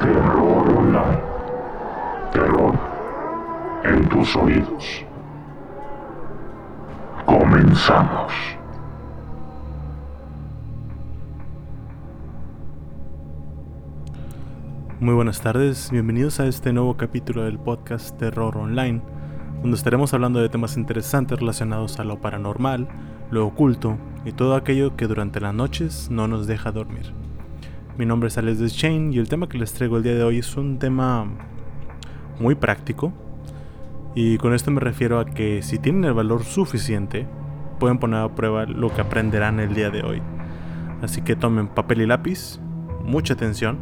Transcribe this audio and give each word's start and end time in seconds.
Terror 0.00 0.66
Online. 0.78 1.20
Terror 2.32 2.78
en 3.84 4.08
tus 4.08 4.34
oídos. 4.34 5.04
Comenzamos. 7.26 8.32
Muy 15.00 15.12
buenas 15.14 15.42
tardes, 15.42 15.90
bienvenidos 15.90 16.40
a 16.40 16.46
este 16.46 16.72
nuevo 16.72 16.96
capítulo 16.96 17.44
del 17.44 17.58
podcast 17.58 18.16
Terror 18.16 18.56
Online, 18.56 19.02
donde 19.60 19.76
estaremos 19.76 20.14
hablando 20.14 20.40
de 20.40 20.48
temas 20.48 20.78
interesantes 20.78 21.38
relacionados 21.38 22.00
a 22.00 22.04
lo 22.04 22.18
paranormal, 22.22 22.88
lo 23.30 23.46
oculto 23.46 23.98
y 24.24 24.32
todo 24.32 24.54
aquello 24.54 24.96
que 24.96 25.06
durante 25.06 25.40
las 25.40 25.52
noches 25.52 26.10
no 26.10 26.26
nos 26.26 26.46
deja 26.46 26.72
dormir. 26.72 27.19
Mi 28.00 28.06
nombre 28.06 28.28
es 28.28 28.38
Alex 28.38 28.58
Deschain 28.58 29.12
y 29.12 29.18
el 29.18 29.28
tema 29.28 29.46
que 29.46 29.58
les 29.58 29.74
traigo 29.74 29.98
el 29.98 30.02
día 30.02 30.14
de 30.14 30.22
hoy 30.22 30.38
es 30.38 30.56
un 30.56 30.78
tema 30.78 31.26
muy 32.38 32.54
práctico. 32.54 33.12
Y 34.14 34.38
con 34.38 34.54
esto 34.54 34.70
me 34.70 34.80
refiero 34.80 35.20
a 35.20 35.26
que 35.26 35.60
si 35.60 35.78
tienen 35.78 36.04
el 36.04 36.14
valor 36.14 36.44
suficiente, 36.44 37.26
pueden 37.78 37.98
poner 37.98 38.20
a 38.20 38.34
prueba 38.34 38.64
lo 38.64 38.90
que 38.90 39.02
aprenderán 39.02 39.60
el 39.60 39.74
día 39.74 39.90
de 39.90 40.02
hoy. 40.02 40.22
Así 41.02 41.20
que 41.20 41.36
tomen 41.36 41.68
papel 41.68 42.00
y 42.00 42.06
lápiz, 42.06 42.58
mucha 43.04 43.34
atención 43.34 43.76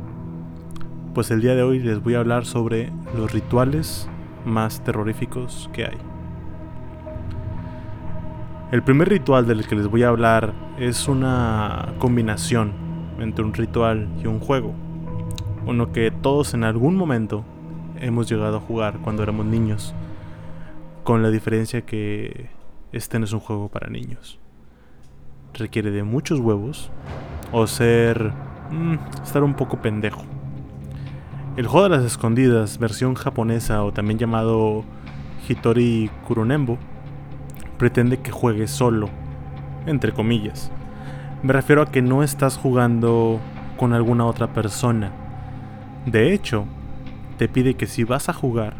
pues 1.15 1.31
el 1.31 1.41
día 1.41 1.55
de 1.55 1.63
hoy 1.63 1.79
les 1.79 2.03
voy 2.03 2.17
a 2.17 2.19
hablar 2.19 2.45
sobre 2.45 2.91
los 3.17 3.33
rituales 3.33 4.09
más 4.45 4.83
terroríficos 4.83 5.71
que 5.73 5.85
hay. 5.85 5.99
El 8.73 8.83
primer 8.83 9.11
ritual 9.11 9.47
del 9.47 9.65
que 9.65 9.77
les 9.77 9.87
voy 9.87 10.03
a 10.03 10.09
hablar 10.09 10.55
es 10.77 11.07
una 11.07 11.95
combinación 12.01 12.88
entre 13.19 13.45
un 13.45 13.55
ritual 13.55 14.09
y 14.23 14.27
un 14.27 14.41
juego. 14.41 14.75
Uno 15.67 15.93
que 15.93 16.11
todos 16.11 16.55
en 16.55 16.65
algún 16.65 16.97
momento 16.97 17.45
hemos 18.01 18.29
llegado 18.29 18.57
a 18.59 18.61
jugar 18.61 18.99
cuando 19.03 19.23
éramos 19.23 19.47
niños. 19.47 19.95
Con 21.05 21.23
la 21.23 21.31
diferencia 21.31 21.83
que 21.83 22.51
este 22.93 23.19
no 23.19 23.25
es 23.25 23.33
un 23.33 23.41
juego 23.41 23.69
para 23.69 23.89
niños. 23.89 24.39
Requiere 25.55 25.91
de 25.91 26.03
muchos 26.03 26.41
huevos 26.41 26.91
o 27.53 27.67
ser... 27.67 28.33
Mm, 28.71 28.97
estar 29.25 29.43
un 29.43 29.55
poco 29.55 29.81
pendejo 29.81 30.23
el 31.59 31.67
juego 31.67 31.89
de 31.89 31.97
las 31.97 32.05
escondidas, 32.05 32.79
versión 32.79 33.15
japonesa 33.15 33.83
o 33.83 33.93
también 33.93 34.17
llamado 34.17 34.85
Hitori 35.49 36.09
Kuronembo, 36.25 36.79
pretende 37.79 38.21
que 38.21 38.31
juegues 38.31 38.71
solo, 38.71 39.11
entre 39.85 40.13
comillas. 40.13 40.71
Me 41.41 41.53
refiero 41.53 41.83
a 41.83 41.87
que 41.87 42.03
no 42.03 42.25
estás 42.25 42.57
jugando 42.57 43.39
con 43.77 43.93
alguna 43.93 44.27
otra 44.27 44.49
persona. 44.49 45.13
De 46.05 46.33
hecho, 46.33 46.65
te 47.37 47.49
pide 47.49 47.75
que 47.75 47.87
si 47.87 48.03
vas 48.03 48.29
a 48.29 48.33
jugar, 48.33 48.75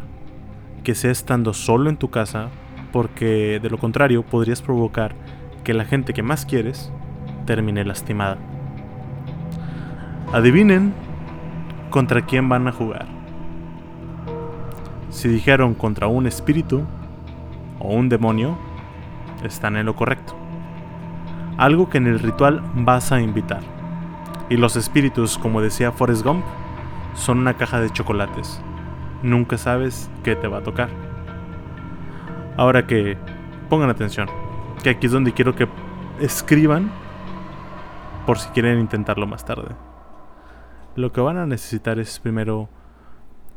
que 0.83 0.93
sea 0.93 1.11
estando 1.11 1.53
solo 1.53 1.89
en 1.89 1.95
tu 1.95 2.09
casa, 2.09 2.49
porque 2.91 3.61
de 3.61 3.69
lo 3.69 3.77
contrario 3.77 4.23
podrías 4.23 4.61
provocar 4.61 5.15
que 5.63 5.73
la 5.73 5.85
gente 5.85 6.13
que 6.13 6.21
más 6.21 6.45
quieres 6.45 6.91
termine 7.45 7.85
lastimada. 7.85 8.37
Adivinen 10.33 10.93
contra 11.89 12.25
quién 12.25 12.49
van 12.49 12.67
a 12.67 12.73
jugar. 12.73 13.05
Si 15.11 15.29
dijeron 15.29 15.75
contra 15.75 16.07
un 16.07 16.27
espíritu 16.27 16.83
o 17.79 17.93
un 17.93 18.09
demonio, 18.09 18.57
están 19.45 19.77
en 19.77 19.85
lo 19.85 19.95
correcto. 19.95 20.48
Algo 21.59 21.89
que 21.89 21.97
en 21.97 22.07
el 22.07 22.19
ritual 22.19 22.63
vas 22.73 23.11
a 23.11 23.19
invitar. 23.19 23.59
Y 24.49 24.55
los 24.55 24.77
espíritus, 24.77 25.37
como 25.37 25.59
decía 25.59 25.91
Forrest 25.91 26.23
Gump, 26.25 26.45
son 27.15 27.39
una 27.39 27.55
caja 27.55 27.81
de 27.81 27.89
chocolates. 27.89 28.61
Nunca 29.23 29.57
sabes 29.57 30.09
qué 30.23 30.37
te 30.37 30.47
va 30.47 30.59
a 30.59 30.63
tocar. 30.63 30.87
Ahora 32.55 32.87
que 32.87 33.17
pongan 33.69 33.89
atención, 33.89 34.29
que 34.83 34.91
aquí 34.91 35.07
es 35.07 35.11
donde 35.11 35.33
quiero 35.33 35.53
que 35.53 35.67
escriban 36.21 36.93
por 38.25 38.39
si 38.39 38.47
quieren 38.51 38.79
intentarlo 38.79 39.27
más 39.27 39.43
tarde. 39.43 39.75
Lo 40.95 41.11
que 41.11 41.19
van 41.19 41.35
a 41.35 41.45
necesitar 41.45 41.99
es 41.99 42.21
primero 42.21 42.69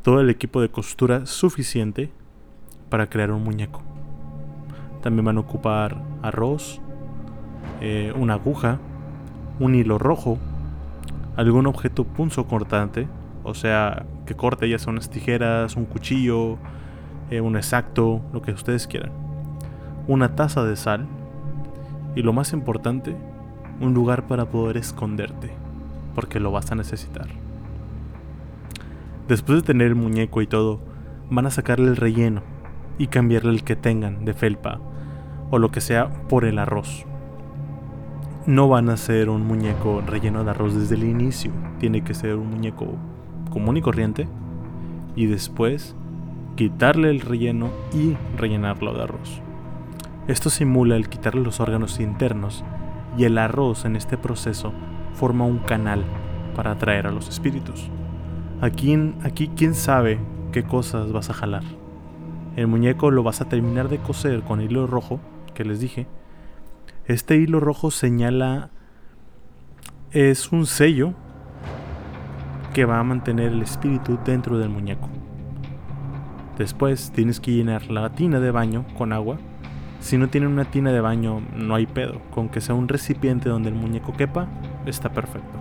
todo 0.02 0.20
el 0.20 0.28
equipo 0.28 0.60
de 0.60 0.72
costura 0.72 1.24
suficiente 1.24 2.10
para 2.90 3.08
crear 3.08 3.30
un 3.30 3.44
muñeco. 3.44 3.80
También 5.02 5.24
van 5.24 5.36
a 5.36 5.42
ocupar 5.42 6.02
arroz, 6.20 6.80
eh, 7.80 8.12
una 8.16 8.34
aguja, 8.34 8.78
un 9.60 9.74
hilo 9.74 9.98
rojo, 9.98 10.38
algún 11.36 11.66
objeto 11.66 12.04
punzo 12.04 12.46
cortante, 12.46 13.08
o 13.44 13.54
sea, 13.54 14.04
que 14.26 14.34
corte 14.34 14.68
ya 14.68 14.78
son 14.78 14.94
unas 14.94 15.10
tijeras, 15.10 15.76
un 15.76 15.84
cuchillo, 15.84 16.58
eh, 17.30 17.40
un 17.40 17.56
exacto, 17.56 18.20
lo 18.32 18.42
que 18.42 18.52
ustedes 18.52 18.86
quieran. 18.86 19.10
Una 20.06 20.34
taza 20.34 20.64
de 20.64 20.76
sal 20.76 21.06
y 22.14 22.22
lo 22.22 22.32
más 22.32 22.52
importante, 22.52 23.16
un 23.80 23.94
lugar 23.94 24.26
para 24.26 24.46
poder 24.46 24.76
esconderte 24.76 25.50
porque 26.14 26.40
lo 26.40 26.50
vas 26.50 26.70
a 26.70 26.74
necesitar. 26.74 27.26
Después 29.28 29.60
de 29.60 29.66
tener 29.66 29.88
el 29.88 29.94
muñeco 29.94 30.42
y 30.42 30.46
todo, 30.46 30.80
van 31.30 31.46
a 31.46 31.50
sacarle 31.50 31.88
el 31.88 31.96
relleno 31.96 32.42
y 32.98 33.06
cambiarle 33.06 33.52
el 33.52 33.64
que 33.64 33.76
tengan 33.76 34.24
de 34.24 34.34
felpa 34.34 34.80
o 35.50 35.58
lo 35.58 35.70
que 35.70 35.80
sea 35.80 36.10
por 36.28 36.44
el 36.44 36.58
arroz. 36.58 37.06
No 38.44 38.68
van 38.68 38.90
a 38.90 38.94
hacer 38.94 39.28
un 39.28 39.46
muñeco 39.46 40.00
relleno 40.00 40.42
de 40.42 40.50
arroz 40.50 40.74
desde 40.74 40.96
el 40.96 41.04
inicio, 41.04 41.52
tiene 41.78 42.02
que 42.02 42.12
ser 42.12 42.34
un 42.34 42.50
muñeco 42.50 42.96
común 43.50 43.76
y 43.76 43.82
corriente 43.82 44.26
y 45.14 45.26
después 45.26 45.94
quitarle 46.56 47.10
el 47.10 47.20
relleno 47.20 47.70
y 47.94 48.16
rellenarlo 48.36 48.94
de 48.94 49.04
arroz. 49.04 49.40
Esto 50.26 50.50
simula 50.50 50.96
el 50.96 51.08
quitarle 51.08 51.42
los 51.42 51.60
órganos 51.60 52.00
internos 52.00 52.64
y 53.16 53.24
el 53.24 53.38
arroz 53.38 53.84
en 53.84 53.94
este 53.94 54.18
proceso 54.18 54.72
forma 55.14 55.44
un 55.44 55.58
canal 55.58 56.02
para 56.56 56.72
atraer 56.72 57.06
a 57.06 57.12
los 57.12 57.28
espíritus. 57.28 57.90
Aquí, 58.60 58.96
aquí 59.22 59.52
quién 59.54 59.76
sabe 59.76 60.18
qué 60.50 60.64
cosas 60.64 61.12
vas 61.12 61.30
a 61.30 61.34
jalar. 61.34 61.62
El 62.56 62.66
muñeco 62.66 63.12
lo 63.12 63.22
vas 63.22 63.40
a 63.40 63.48
terminar 63.48 63.88
de 63.88 63.98
coser 63.98 64.42
con 64.42 64.60
hilo 64.60 64.88
rojo, 64.88 65.20
que 65.54 65.64
les 65.64 65.78
dije. 65.78 66.08
Este 67.06 67.36
hilo 67.36 67.58
rojo 67.60 67.90
señala... 67.90 68.70
Es 70.12 70.52
un 70.52 70.66
sello 70.66 71.14
que 72.74 72.84
va 72.84 73.00
a 73.00 73.02
mantener 73.02 73.52
el 73.52 73.62
espíritu 73.62 74.18
dentro 74.24 74.58
del 74.58 74.68
muñeco. 74.68 75.08
Después 76.58 77.10
tienes 77.12 77.40
que 77.40 77.52
llenar 77.52 77.90
la 77.90 78.10
tina 78.10 78.38
de 78.38 78.50
baño 78.50 78.84
con 78.96 79.12
agua. 79.12 79.38
Si 80.00 80.18
no 80.18 80.28
tienen 80.28 80.50
una 80.50 80.66
tina 80.66 80.92
de 80.92 81.00
baño, 81.00 81.40
no 81.56 81.74
hay 81.74 81.86
pedo. 81.86 82.20
Con 82.30 82.50
que 82.50 82.60
sea 82.60 82.74
un 82.74 82.88
recipiente 82.88 83.48
donde 83.48 83.70
el 83.70 83.74
muñeco 83.74 84.12
quepa, 84.12 84.48
está 84.84 85.12
perfecto. 85.12 85.58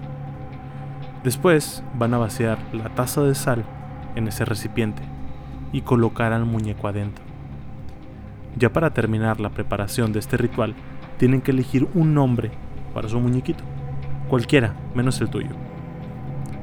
Después 1.23 1.83
van 1.97 2.13
a 2.13 2.17
vaciar 2.17 2.59
la 2.73 2.89
taza 2.89 3.21
de 3.23 3.35
sal 3.35 3.63
en 4.15 4.27
ese 4.27 4.43
recipiente 4.43 5.01
y 5.71 5.81
colocar 5.81 6.33
al 6.33 6.45
muñeco 6.45 6.87
adentro. 6.87 7.23
Ya 8.57 8.73
para 8.73 8.93
terminar 8.93 9.39
la 9.39 9.49
preparación 9.49 10.11
de 10.11 10.19
este 10.19 10.35
ritual, 10.35 10.75
tienen 11.21 11.41
que 11.41 11.51
elegir 11.51 11.87
un 11.93 12.15
nombre 12.15 12.49
para 12.95 13.07
su 13.07 13.19
muñequito, 13.19 13.63
cualquiera 14.27 14.73
menos 14.95 15.21
el 15.21 15.29
tuyo. 15.29 15.51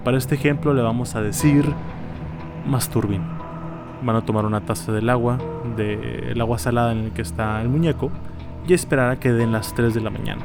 Para 0.02 0.18
este 0.18 0.34
ejemplo 0.34 0.74
le 0.74 0.82
vamos 0.82 1.14
a 1.14 1.22
decir 1.22 1.64
Masturbin. 2.66 3.22
Van 4.02 4.16
a 4.16 4.22
tomar 4.22 4.44
una 4.44 4.62
taza 4.62 4.90
del 4.90 5.10
agua, 5.10 5.38
del 5.76 6.40
agua 6.40 6.58
salada 6.58 6.90
en 6.90 6.98
el 6.98 7.12
que 7.12 7.22
está 7.22 7.62
el 7.62 7.68
muñeco, 7.68 8.10
y 8.66 8.74
esperar 8.74 9.10
a 9.12 9.20
que 9.20 9.30
den 9.30 9.52
las 9.52 9.74
3 9.74 9.94
de 9.94 10.00
la 10.00 10.10
mañana. 10.10 10.42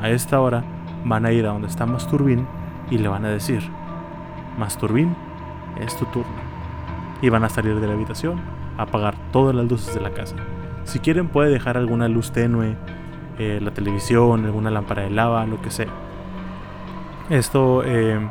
A 0.00 0.10
esta 0.10 0.40
hora 0.40 0.64
van 1.04 1.26
a 1.26 1.30
ir 1.30 1.46
a 1.46 1.50
donde 1.50 1.68
está 1.68 1.86
Masturbin 1.86 2.44
y 2.90 2.98
le 2.98 3.06
van 3.06 3.24
a 3.24 3.28
decir, 3.28 3.62
Masturbin, 4.58 5.14
es 5.78 5.96
tu 5.96 6.06
turno. 6.06 6.34
Y 7.22 7.28
van 7.28 7.44
a 7.44 7.48
salir 7.50 7.78
de 7.78 7.86
la 7.86 7.92
habitación, 7.92 8.40
a 8.76 8.82
apagar 8.82 9.14
todas 9.30 9.54
las 9.54 9.70
luces 9.70 9.94
de 9.94 10.00
la 10.00 10.10
casa. 10.10 10.34
Si 10.86 11.00
quieren 11.00 11.28
puede 11.28 11.50
dejar 11.50 11.76
alguna 11.76 12.06
luz 12.06 12.30
tenue, 12.30 12.76
eh, 13.38 13.58
la 13.60 13.72
televisión, 13.72 14.44
alguna 14.44 14.70
lámpara 14.70 15.02
de 15.02 15.10
lava, 15.10 15.44
lo 15.44 15.60
que 15.60 15.70
sea. 15.70 15.92
Esto 17.28 17.82
eh, 17.84 18.30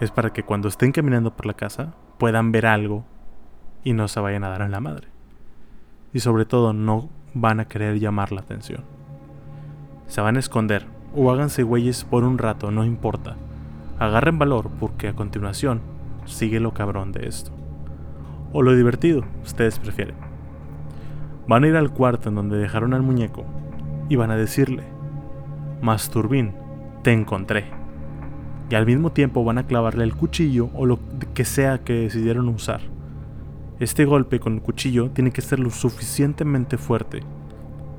es 0.00 0.10
para 0.10 0.32
que 0.32 0.42
cuando 0.42 0.66
estén 0.66 0.90
caminando 0.90 1.30
por 1.34 1.46
la 1.46 1.54
casa 1.54 1.94
puedan 2.18 2.50
ver 2.50 2.66
algo 2.66 3.04
y 3.84 3.92
no 3.92 4.08
se 4.08 4.18
vayan 4.18 4.42
a 4.42 4.48
dar 4.48 4.62
en 4.62 4.72
la 4.72 4.80
madre. 4.80 5.06
Y 6.12 6.18
sobre 6.18 6.44
todo 6.44 6.72
no 6.72 7.08
van 7.34 7.60
a 7.60 7.68
querer 7.68 8.00
llamar 8.00 8.32
la 8.32 8.40
atención. 8.40 8.82
Se 10.08 10.20
van 10.20 10.34
a 10.36 10.40
esconder 10.40 10.86
o 11.14 11.30
háganse 11.30 11.62
güeyes 11.62 12.02
por 12.02 12.24
un 12.24 12.38
rato, 12.38 12.72
no 12.72 12.84
importa. 12.84 13.36
Agarren 14.00 14.40
valor 14.40 14.70
porque 14.80 15.06
a 15.06 15.14
continuación 15.14 15.82
sigue 16.24 16.58
lo 16.58 16.74
cabrón 16.74 17.12
de 17.12 17.28
esto. 17.28 17.52
O 18.52 18.62
lo 18.62 18.74
divertido, 18.74 19.22
ustedes 19.44 19.78
prefieren. 19.78 20.25
Van 21.48 21.62
a 21.62 21.68
ir 21.68 21.76
al 21.76 21.92
cuarto 21.92 22.28
en 22.28 22.34
donde 22.34 22.58
dejaron 22.58 22.92
al 22.92 23.02
muñeco 23.02 23.44
y 24.08 24.16
van 24.16 24.30
a 24.30 24.36
decirle, 24.36 24.82
Masturbín, 25.80 26.54
te 27.02 27.12
encontré. 27.12 27.64
y 28.68 28.74
al 28.74 28.84
mismo 28.84 29.12
tiempo 29.12 29.44
van 29.44 29.58
a 29.58 29.66
clavarle 29.66 30.02
el 30.02 30.16
cuchillo 30.16 30.70
o 30.74 30.86
lo 30.86 30.98
que 31.34 31.44
sea 31.44 31.78
que 31.84 31.92
decidieron 31.92 32.48
usar. 32.48 32.80
Este 33.78 34.04
golpe 34.04 34.40
con 34.40 34.54
el 34.54 34.62
cuchillo 34.62 35.10
tiene 35.10 35.30
que 35.30 35.40
ser 35.40 35.60
lo 35.60 35.70
suficientemente 35.70 36.78
fuerte 36.78 37.20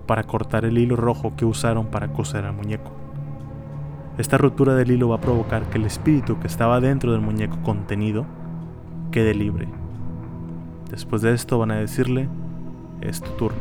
para 0.08 0.24
cortar 0.24 0.66
el 0.66 0.78
hilo 0.78 0.98
rojo 0.98 1.36
que 1.38 1.46
usaron 1.46 1.86
para 1.88 2.10
coser 2.10 2.44
al 2.44 2.54
muñeco. 2.54 2.92
Esta 4.18 4.38
ruptura 4.38 4.76
del 4.76 4.92
hilo 4.92 5.08
va 5.10 5.18
a 5.18 5.22
provocar 5.22 5.70
que 5.70 5.78
el 5.78 5.86
espíritu 5.86 6.38
que 6.40 6.48
estaba 6.48 6.82
dentro 6.82 7.14
del 7.14 7.22
muñeco 7.22 7.62
contenido 7.64 8.26
quede 9.12 9.34
libre. 9.34 9.70
Después 10.90 11.22
de 11.22 11.34
esto 11.34 11.60
van 11.60 11.72
a 11.72 11.76
decirle, 11.76 12.28
es 13.02 13.22
tu 13.22 13.30
turno. 13.32 13.60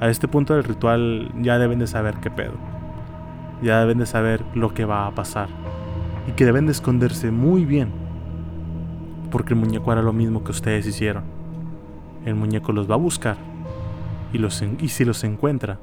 A 0.00 0.08
este 0.08 0.28
punto 0.28 0.54
del 0.54 0.64
ritual 0.64 1.30
ya 1.42 1.58
deben 1.58 1.78
de 1.78 1.86
saber 1.86 2.16
qué 2.16 2.30
pedo. 2.30 2.54
Ya 3.62 3.80
deben 3.80 3.98
de 3.98 4.06
saber 4.06 4.42
lo 4.54 4.72
que 4.72 4.86
va 4.86 5.06
a 5.06 5.14
pasar. 5.14 5.48
Y 6.26 6.32
que 6.32 6.46
deben 6.46 6.64
de 6.64 6.72
esconderse 6.72 7.30
muy 7.30 7.66
bien. 7.66 7.90
Porque 9.30 9.52
el 9.52 9.60
muñeco 9.60 9.92
hará 9.92 10.00
lo 10.00 10.14
mismo 10.14 10.42
que 10.42 10.52
ustedes 10.52 10.86
hicieron. 10.86 11.24
El 12.24 12.34
muñeco 12.34 12.72
los 12.72 12.90
va 12.90 12.94
a 12.94 12.98
buscar. 12.98 13.36
Y, 14.32 14.38
los 14.38 14.62
y 14.62 14.88
si 14.88 15.04
los 15.04 15.22
encuentra, 15.22 15.78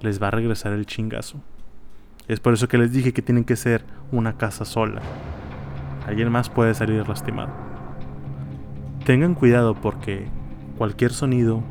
les 0.00 0.22
va 0.22 0.28
a 0.28 0.30
regresar 0.30 0.72
el 0.72 0.86
chingazo. 0.86 1.38
Es 2.28 2.40
por 2.40 2.54
eso 2.54 2.68
que 2.68 2.78
les 2.78 2.90
dije 2.90 3.12
que 3.12 3.22
tienen 3.22 3.44
que 3.44 3.56
ser 3.56 3.84
una 4.12 4.38
casa 4.38 4.64
sola. 4.64 5.02
Alguien 6.06 6.30
más 6.30 6.48
puede 6.48 6.72
salir 6.72 7.06
lastimado. 7.06 7.50
Tengan 9.04 9.34
cuidado 9.34 9.74
porque 9.74 10.26
cualquier 10.76 11.12
sonido, 11.12 11.62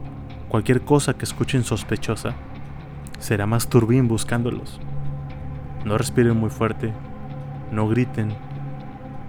cualquier 0.49 0.81
cosa 0.81 1.13
que 1.13 1.25
escuchen 1.25 1.63
sospechosa, 1.63 2.33
será 3.19 3.45
más 3.45 3.67
turbín 3.67 4.07
buscándolos. 4.07 4.79
No 5.85 5.97
respiren 5.97 6.37
muy 6.37 6.49
fuerte, 6.49 6.91
no 7.71 7.87
griten, 7.87 8.33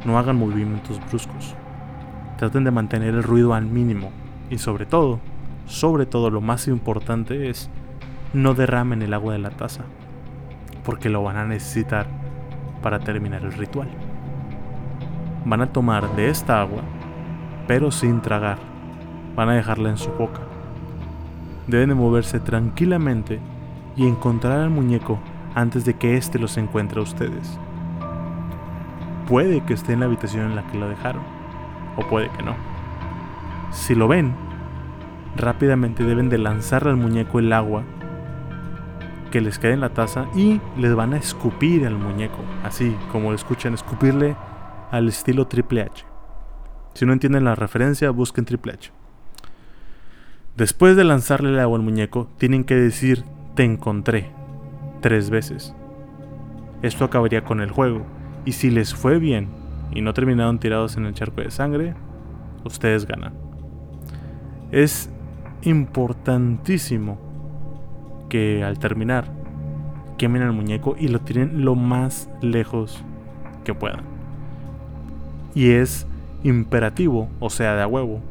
no 0.04 0.18
hagan 0.18 0.36
movimientos 0.36 1.00
bruscos. 1.08 1.54
Traten 2.38 2.64
de 2.64 2.70
mantener 2.70 3.14
el 3.14 3.22
ruido 3.22 3.54
al 3.54 3.66
mínimo 3.66 4.10
y 4.50 4.58
sobre 4.58 4.86
todo, 4.86 5.20
sobre 5.66 6.06
todo 6.06 6.30
lo 6.30 6.40
más 6.40 6.68
importante 6.68 7.50
es 7.50 7.70
no 8.32 8.54
derramen 8.54 9.02
el 9.02 9.14
agua 9.14 9.32
de 9.32 9.38
la 9.38 9.50
taza, 9.50 9.84
porque 10.84 11.08
lo 11.08 11.22
van 11.22 11.36
a 11.36 11.46
necesitar 11.46 12.06
para 12.82 13.00
terminar 13.00 13.42
el 13.42 13.52
ritual. 13.52 13.88
Van 15.44 15.60
a 15.60 15.72
tomar 15.72 16.14
de 16.16 16.28
esta 16.28 16.60
agua, 16.60 16.82
pero 17.66 17.90
sin 17.90 18.20
tragar. 18.20 18.75
Van 19.36 19.50
a 19.50 19.54
dejarla 19.54 19.90
en 19.90 19.98
su 19.98 20.10
boca. 20.10 20.40
Deben 21.66 21.90
de 21.90 21.94
moverse 21.94 22.40
tranquilamente 22.40 23.38
y 23.96 24.06
encontrar 24.06 24.60
al 24.60 24.70
muñeco 24.70 25.18
antes 25.54 25.84
de 25.84 25.94
que 25.94 26.16
éste 26.16 26.38
los 26.38 26.56
encuentre 26.56 27.00
a 27.00 27.02
ustedes. 27.02 27.58
Puede 29.28 29.60
que 29.62 29.74
esté 29.74 29.92
en 29.92 30.00
la 30.00 30.06
habitación 30.06 30.46
en 30.46 30.56
la 30.56 30.66
que 30.66 30.78
lo 30.78 30.88
dejaron, 30.88 31.22
o 31.96 32.02
puede 32.08 32.30
que 32.30 32.42
no. 32.42 32.54
Si 33.72 33.94
lo 33.94 34.08
ven, 34.08 34.34
rápidamente 35.36 36.04
deben 36.04 36.28
de 36.28 36.38
lanzar 36.38 36.86
al 36.88 36.96
muñeco 36.96 37.38
el 37.38 37.52
agua 37.52 37.82
que 39.30 39.40
les 39.40 39.58
quede 39.58 39.72
en 39.72 39.80
la 39.80 39.90
taza 39.90 40.26
y 40.34 40.60
les 40.78 40.94
van 40.94 41.12
a 41.12 41.18
escupir 41.18 41.86
al 41.86 41.96
muñeco, 41.96 42.38
así 42.64 42.96
como 43.12 43.30
lo 43.30 43.36
escuchan, 43.36 43.74
escupirle 43.74 44.36
al 44.90 45.08
estilo 45.08 45.46
Triple 45.46 45.82
H. 45.82 46.04
Si 46.94 47.04
no 47.04 47.12
entienden 47.12 47.44
la 47.44 47.54
referencia, 47.54 48.10
busquen 48.10 48.44
Triple 48.44 48.72
H. 48.72 48.92
Después 50.56 50.96
de 50.96 51.04
lanzarle 51.04 51.50
el 51.50 51.58
agua 51.58 51.76
al 51.76 51.84
muñeco, 51.84 52.28
tienen 52.38 52.64
que 52.64 52.74
decir 52.74 53.24
te 53.54 53.64
encontré 53.64 54.30
tres 55.02 55.28
veces. 55.28 55.74
Esto 56.80 57.04
acabaría 57.04 57.44
con 57.44 57.60
el 57.60 57.70
juego, 57.70 58.06
y 58.46 58.52
si 58.52 58.70
les 58.70 58.94
fue 58.94 59.18
bien 59.18 59.48
y 59.92 60.00
no 60.00 60.14
terminaron 60.14 60.58
tirados 60.58 60.96
en 60.96 61.04
el 61.04 61.12
charco 61.12 61.42
de 61.42 61.50
sangre, 61.50 61.94
ustedes 62.64 63.06
ganan. 63.06 63.34
Es 64.72 65.10
importantísimo 65.62 67.18
que 68.30 68.64
al 68.64 68.78
terminar 68.78 69.30
quemen 70.16 70.42
al 70.42 70.52
muñeco 70.52 70.96
y 70.98 71.08
lo 71.08 71.20
tiren 71.20 71.66
lo 71.66 71.74
más 71.74 72.30
lejos 72.40 73.04
que 73.64 73.74
puedan. 73.74 74.04
Y 75.54 75.72
es 75.72 76.06
imperativo, 76.44 77.28
o 77.40 77.50
sea, 77.50 77.74
de 77.74 77.82
a 77.82 77.86
huevo, 77.86 78.22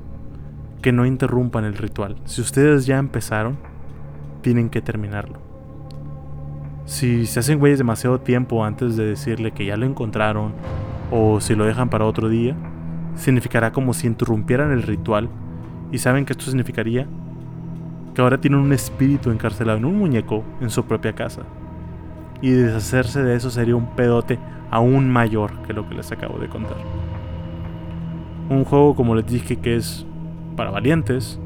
que 0.85 0.91
no 0.91 1.07
interrumpan 1.07 1.65
el 1.65 1.73
ritual. 1.73 2.15
Si 2.25 2.41
ustedes 2.41 2.85
ya 2.85 2.99
empezaron, 2.99 3.57
tienen 4.41 4.69
que 4.69 4.83
terminarlo. 4.83 5.39
Si 6.85 7.25
se 7.25 7.39
hacen 7.39 7.57
güeyes 7.57 7.79
demasiado 7.79 8.19
tiempo 8.19 8.63
antes 8.63 8.95
de 8.95 9.03
decirle 9.03 9.49
que 9.49 9.65
ya 9.65 9.77
lo 9.77 9.87
encontraron, 9.87 10.53
o 11.09 11.41
si 11.41 11.55
lo 11.55 11.65
dejan 11.65 11.89
para 11.89 12.05
otro 12.05 12.29
día, 12.29 12.55
significará 13.15 13.71
como 13.71 13.95
si 13.95 14.05
interrumpieran 14.05 14.71
el 14.71 14.83
ritual. 14.83 15.27
¿Y 15.91 15.97
saben 15.97 16.23
que 16.23 16.33
esto 16.33 16.45
significaría? 16.45 17.07
Que 18.13 18.21
ahora 18.21 18.39
tienen 18.39 18.59
un 18.59 18.71
espíritu 18.71 19.31
encarcelado 19.31 19.79
en 19.79 19.85
un 19.85 19.97
muñeco 19.97 20.43
en 20.61 20.69
su 20.69 20.85
propia 20.85 21.13
casa. 21.13 21.41
Y 22.43 22.51
deshacerse 22.51 23.23
de 23.23 23.35
eso 23.35 23.49
sería 23.49 23.75
un 23.75 23.95
pedote 23.95 24.37
aún 24.69 25.11
mayor 25.11 25.63
que 25.63 25.73
lo 25.73 25.89
que 25.89 25.95
les 25.95 26.11
acabo 26.11 26.37
de 26.37 26.47
contar. 26.47 26.77
Un 28.51 28.65
juego 28.65 28.95
como 28.95 29.15
les 29.15 29.25
dije 29.25 29.55
que 29.55 29.77
es 29.77 30.05
para 30.55 30.71
valientes 30.71 31.39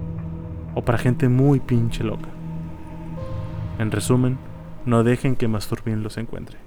o 0.76 0.84
para 0.84 0.98
gente 0.98 1.30
muy 1.30 1.60
pinche 1.60 2.04
loca. 2.04 2.30
En 3.80 3.92
resumen, 3.92 4.38
no 4.86 5.04
dejen 5.04 5.36
que 5.36 5.48
Masturbin 5.48 6.04
los 6.04 6.18
encuentre. 6.18 6.58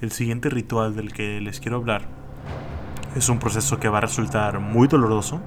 El 0.00 0.12
siguiente 0.12 0.48
ritual 0.48 0.94
del 0.94 1.12
que 1.12 1.40
les 1.40 1.60
quiero 1.60 1.76
hablar 1.76 2.02
es 3.16 3.28
un 3.28 3.38
proceso 3.38 3.80
que 3.80 3.88
va 3.88 3.98
a 3.98 4.02
resultar 4.02 4.60
muy 4.60 4.86
doloroso, 4.86 5.40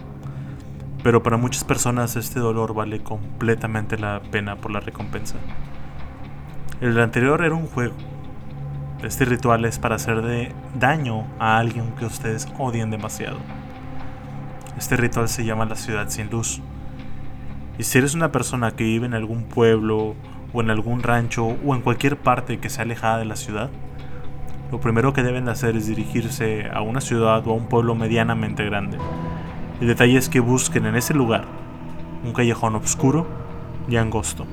pero 1.04 1.24
para 1.24 1.38
muchas 1.38 1.64
personas 1.64 2.16
este 2.16 2.40
dolor 2.40 2.74
vale 2.74 3.02
completamente 3.02 3.98
la 3.98 4.22
pena 4.32 4.58
por 4.58 4.72
la 4.72 4.82
recompensa. 4.82 5.38
El 6.82 7.00
anterior 7.00 7.44
era 7.44 7.56
un 7.56 7.68
juego. 7.68 7.94
Este 9.04 9.26
ritual 9.26 9.66
es 9.66 9.80
para 9.80 9.96
hacer 9.96 10.22
de 10.22 10.54
daño 10.76 11.26
a 11.40 11.58
alguien 11.58 11.94
que 11.96 12.06
ustedes 12.06 12.48
odien 12.60 12.92
demasiado. 12.92 13.38
Este 14.78 14.96
ritual 14.96 15.30
se 15.30 15.46
llama 15.46 15.66
la 15.66 15.76
ciudad 15.76 16.10
sin 16.10 16.30
luz. 16.30 16.62
Y 17.78 17.84
si 17.84 17.98
eres 17.98 18.16
una 18.16 18.32
persona 18.32 18.72
que 18.72 18.84
vive 18.84 19.06
en 19.06 19.14
algún 19.14 19.44
pueblo 19.44 20.16
o 20.54 20.62
en 20.62 20.70
algún 20.70 21.04
rancho 21.04 21.46
o 21.46 21.76
en 21.76 21.82
cualquier 21.82 22.18
parte 22.18 22.60
que 22.60 22.70
sea 22.70 22.84
alejada 22.84 23.18
de 23.18 23.26
la 23.26 23.36
ciudad, 23.36 23.70
lo 24.72 24.80
primero 24.80 25.14
que 25.14 25.24
deben 25.24 25.46
de 25.46 25.52
hacer 25.52 25.76
es 25.76 25.88
dirigirse 25.88 26.70
a 26.74 26.82
una 26.82 27.02
ciudad 27.02 27.46
o 27.48 27.52
a 27.52 27.56
un 27.56 27.68
pueblo 27.68 27.96
medianamente 27.96 28.64
grande. 28.66 28.98
El 29.82 29.88
detalle 29.88 30.18
es 30.18 30.30
que 30.30 30.40
busquen 30.40 30.86
en 30.86 30.96
ese 30.96 31.14
lugar 31.14 31.46
un 32.24 32.34
callejón 32.34 32.76
oscuro 32.76 33.28
y 33.90 33.96
angosto. 33.98 34.46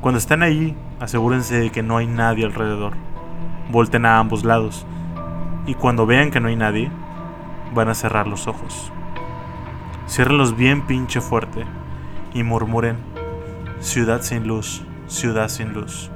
Cuando 0.00 0.18
estén 0.18 0.42
ahí, 0.42 0.76
asegúrense 1.00 1.58
de 1.58 1.70
que 1.70 1.82
no 1.82 1.96
hay 1.96 2.06
nadie 2.06 2.44
alrededor. 2.44 2.92
Volten 3.70 4.06
a 4.06 4.18
ambos 4.18 4.44
lados. 4.44 4.86
Y 5.66 5.74
cuando 5.74 6.06
vean 6.06 6.30
que 6.30 6.40
no 6.40 6.48
hay 6.48 6.56
nadie, 6.56 6.90
van 7.74 7.88
a 7.88 7.94
cerrar 7.94 8.26
los 8.26 8.46
ojos. 8.46 8.92
Ciérrenlos 10.06 10.56
bien 10.56 10.86
pinche 10.86 11.20
fuerte 11.20 11.64
y 12.34 12.42
murmuren 12.42 12.96
Ciudad 13.80 14.22
sin 14.22 14.48
luz, 14.48 14.82
ciudad 15.06 15.48
sin 15.48 15.72
luz. 15.72 16.10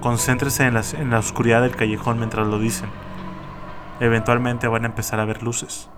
Concéntrese 0.00 0.64
en, 0.64 0.76
en 0.76 1.10
la 1.10 1.18
oscuridad 1.18 1.60
del 1.60 1.76
callejón 1.76 2.16
mientras 2.16 2.46
lo 2.46 2.58
dicen. 2.58 2.88
Eventualmente 4.00 4.66
van 4.66 4.84
a 4.84 4.86
empezar 4.86 5.20
a 5.20 5.26
ver 5.26 5.42
luces, 5.42 5.90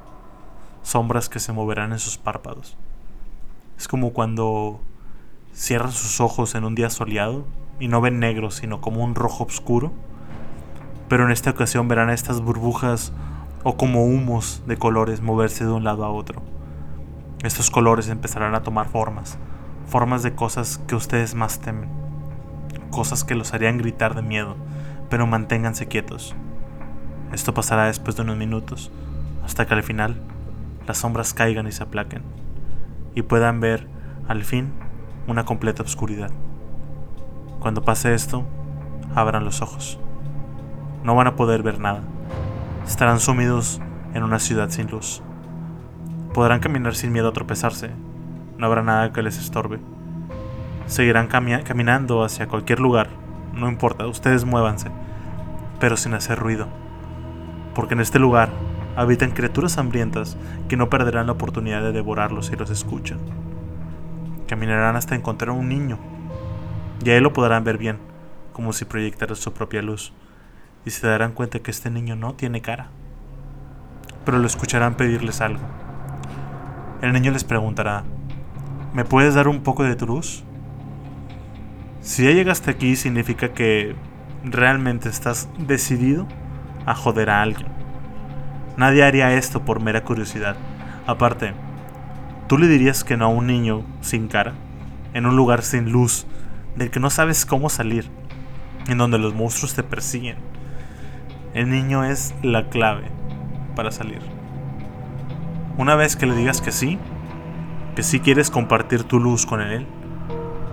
sombras 0.83 1.29
que 1.29 1.39
se 1.39 1.53
moverán 1.53 1.93
en 1.93 2.01
sus 2.01 2.19
párpados. 2.19 2.77
Es 3.79 3.87
como 3.87 4.13
cuando 4.13 4.81
cierran 5.55 5.93
sus 5.93 6.21
ojos 6.21 6.57
en 6.57 6.65
un 6.65 6.75
día 6.75 6.91
soleado 6.91 7.45
y 7.79 7.87
no 7.87 8.01
ven 8.01 8.19
negro, 8.19 8.51
sino 8.51 8.81
como 8.81 9.05
un 9.05 9.15
rojo 9.15 9.45
oscuro. 9.45 9.93
Pero 11.09 11.27
en 11.27 11.31
esta 11.31 11.51
ocasión 11.51 11.87
verán 11.87 12.11
estas 12.11 12.41
burbujas 12.41 13.13
o 13.65 13.77
como 13.77 14.05
humos 14.05 14.63
de 14.67 14.77
colores 14.77 15.21
moverse 15.21 15.65
de 15.65 15.71
un 15.71 15.85
lado 15.85 16.05
a 16.05 16.11
otro. 16.11 16.43
Estos 17.43 17.71
colores 17.71 18.09
empezarán 18.09 18.55
a 18.55 18.63
tomar 18.63 18.89
formas, 18.89 19.39
formas 19.87 20.23
de 20.23 20.35
cosas 20.35 20.79
que 20.87 20.95
ustedes 20.95 21.35
más 21.35 21.61
temen, 21.61 21.89
cosas 22.91 23.25
que 23.25 23.35
los 23.35 23.55
harían 23.55 23.79
gritar 23.79 24.15
de 24.15 24.23
miedo, 24.23 24.57
pero 25.11 25.27
manténganse 25.27 25.89
quietos. 25.89 26.35
Esto 27.33 27.55
pasará 27.55 27.87
después 27.87 28.17
de 28.17 28.23
unos 28.23 28.37
minutos, 28.37 28.91
hasta 29.45 29.67
que 29.67 29.75
al 29.75 29.83
final 29.83 30.21
las 30.87 30.99
sombras 30.99 31.35
caigan 31.35 31.67
y 31.67 31.73
se 31.73 31.83
aplaquen, 31.83 32.23
y 33.15 33.23
puedan 33.23 33.61
ver, 33.61 33.89
al 34.29 34.45
fin, 34.45 34.73
una 35.27 35.45
completa 35.45 35.83
oscuridad. 35.83 36.31
Cuando 37.61 37.83
pase 37.83 38.15
esto, 38.15 38.45
abran 39.15 39.45
los 39.45 39.63
ojos. 39.63 39.99
No 41.05 41.15
van 41.15 41.27
a 41.27 41.37
poder 41.37 41.63
ver 41.63 41.79
nada. 41.79 42.03
Estarán 42.87 43.21
sumidos 43.21 43.81
en 44.15 44.23
una 44.23 44.39
ciudad 44.39 44.71
sin 44.71 44.91
luz. 44.91 45.23
Podrán 46.35 46.61
caminar 46.61 46.95
sin 46.95 47.13
miedo 47.13 47.29
a 47.29 47.33
tropezarse, 47.33 47.91
no 48.59 48.67
habrá 48.67 48.83
nada 48.83 49.13
que 49.13 49.23
les 49.23 49.39
estorbe. 49.39 49.81
Seguirán 50.87 51.29
caminando 51.29 52.25
hacia 52.25 52.49
cualquier 52.49 52.81
lugar 52.81 53.23
no 53.53 53.69
importa, 53.69 54.07
ustedes 54.07 54.45
muévanse, 54.47 54.89
pero 55.79 55.97
sin 55.97 56.15
hacer 56.15 56.39
ruido. 56.39 56.69
Porque 57.75 57.95
en 57.95 58.01
este 58.01 58.19
lugar 58.19 58.51
habitan 58.97 59.33
criaturas 59.33 59.79
hambrientas 59.79 60.37
que 60.69 60.77
no 60.77 60.89
perderán 60.89 61.27
la 61.27 61.33
oportunidad 61.33 61.83
de 61.83 61.93
devorarlos 61.93 62.47
si 62.47 62.57
los 62.57 62.71
escuchan. 62.71 63.19
Caminarán 64.47 64.97
hasta 64.97 65.15
encontrar 65.15 65.51
un 65.51 65.69
niño, 65.69 65.99
y 67.05 67.11
ahí 67.11 67.21
lo 67.21 67.33
podrán 67.33 67.65
ver 67.65 67.77
bien, 67.77 67.99
como 68.53 68.73
si 68.73 68.85
proyectara 68.87 69.35
su 69.35 69.53
propia 69.53 69.83
luz, 69.83 70.13
y 70.85 70.91
se 70.91 71.07
darán 71.07 71.33
cuenta 71.33 71.61
que 71.61 71.71
este 71.71 71.91
niño 71.91 72.17
no 72.17 72.35
tiene 72.35 72.61
cara. 72.61 72.89
Pero 74.25 74.39
lo 74.39 74.47
escucharán 74.47 74.95
pedirles 74.95 75.41
algo. 75.41 75.63
El 77.01 77.13
niño 77.13 77.33
les 77.33 77.45
preguntará, 77.45 78.05
¿me 78.95 79.05
puedes 79.05 79.35
dar 79.35 79.49
un 79.49 79.63
poco 79.63 79.83
de 79.83 79.97
tu 79.97 80.07
luz? 80.07 80.45
Si 82.01 82.25
ya 82.25 82.31
llegaste 82.31 82.71
aquí 82.71 82.97
significa 82.97 83.53
que 83.53 83.95
realmente 84.45 85.09
estás 85.09 85.49
decidido 85.59 86.27
a 86.87 86.95
joder 86.95 87.31
a 87.31 87.43
alguien. 87.43 87.69
Nadie 88.77 89.05
haría 89.05 89.35
esto 89.35 89.65
por 89.65 89.81
mera 89.81 90.03
curiosidad. 90.03 90.57
Aparte, 91.07 91.53
¿tú 92.49 92.59
le 92.59 92.69
dirías 92.69 93.05
que 93.05 93.17
no 93.17 93.27
a 93.27 93.29
un 93.29 93.47
niño 93.47 93.85
sin 94.01 94.29
cara? 94.29 94.55
En 95.15 95.27
un 95.27 95.37
lugar 95.37 95.63
sin 95.63 95.93
luz, 95.93 96.27
del 96.77 96.91
que 96.91 97.01
no 97.01 97.11
sabes 97.11 97.45
cómo 97.45 97.69
salir, 97.69 98.09
en 98.89 98.99
donde 98.99 99.19
los 99.19 99.35
monstruos 99.35 99.75
te 99.75 99.83
persiguen. 99.83 100.37
El 101.55 101.69
niño 101.69 102.03
es 102.03 102.35
la 102.43 102.71
clave 102.71 103.11
para 103.77 103.91
salir. 103.91 104.21
Una 105.77 105.97
vez 105.97 106.17
que 106.17 106.25
le 106.25 106.35
digas 106.35 106.63
que 106.63 106.73
sí, 106.73 106.99
que 107.95 108.03
sí 108.03 108.21
quieres 108.21 108.51
compartir 108.51 109.05
tu 109.05 109.21
luz 109.21 109.45
con 109.45 109.61
él, 109.61 109.87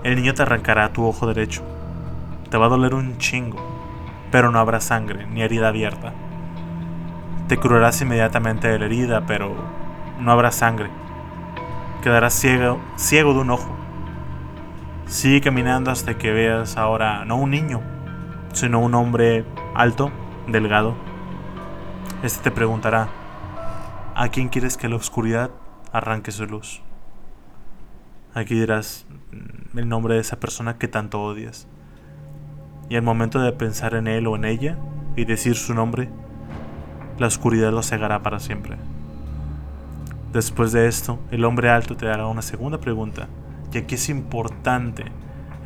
el 0.03 0.15
niño 0.15 0.33
te 0.33 0.43
arrancará 0.43 0.93
tu 0.93 1.05
ojo 1.05 1.27
derecho. 1.27 1.63
Te 2.49 2.57
va 2.57 2.67
a 2.67 2.69
doler 2.69 2.93
un 2.93 3.17
chingo, 3.17 3.57
pero 4.31 4.51
no 4.51 4.59
habrá 4.59 4.79
sangre 4.79 5.27
ni 5.27 5.41
herida 5.41 5.67
abierta. 5.67 6.13
Te 7.49 7.57
curarás 7.57 8.01
inmediatamente 8.01 8.69
de 8.69 8.79
la 8.79 8.85
herida, 8.85 9.25
pero 9.27 9.53
no 10.17 10.31
habrá 10.31 10.49
sangre. 10.51 10.89
Quedarás 12.01 12.33
ciego, 12.33 12.79
ciego 12.95 13.33
de 13.33 13.39
un 13.39 13.49
ojo. 13.49 13.75
Sigue 15.07 15.41
caminando 15.41 15.91
hasta 15.91 16.17
que 16.17 16.31
veas 16.31 16.77
ahora 16.77 17.25
no 17.25 17.35
un 17.35 17.51
niño, 17.51 17.81
sino 18.53 18.79
un 18.79 18.95
hombre 18.95 19.43
alto, 19.75 20.09
delgado. 20.47 20.95
Este 22.23 22.43
te 22.43 22.51
preguntará, 22.51 23.09
¿a 24.15 24.29
quién 24.29 24.49
quieres 24.49 24.77
que 24.77 24.89
la 24.89 24.95
oscuridad 24.95 25.51
arranque 25.91 26.31
su 26.31 26.45
luz? 26.45 26.81
Aquí 28.33 28.55
dirás 28.55 29.05
mm, 29.31 29.77
el 29.77 29.89
nombre 29.89 30.15
de 30.15 30.21
esa 30.21 30.39
persona 30.39 30.77
que 30.77 30.87
tanto 30.87 31.21
odias. 31.21 31.67
Y 32.89 32.95
al 32.95 33.03
momento 33.03 33.39
de 33.39 33.51
pensar 33.51 33.93
en 33.93 34.07
él 34.07 34.27
o 34.27 34.35
en 34.35 34.45
ella 34.45 34.77
y 35.15 35.25
decir 35.25 35.55
su 35.55 35.73
nombre, 35.73 36.09
la 37.17 37.27
oscuridad 37.27 37.71
lo 37.71 37.83
cegará 37.83 38.23
para 38.23 38.39
siempre. 38.39 38.77
Después 40.33 40.71
de 40.71 40.87
esto, 40.87 41.19
el 41.31 41.45
hombre 41.45 41.69
alto 41.69 41.95
te 41.95 42.05
dará 42.05 42.27
una 42.27 42.41
segunda 42.41 42.79
pregunta, 42.79 43.27
y 43.73 43.79
aquí 43.79 43.95
es 43.95 44.09
importante 44.09 45.05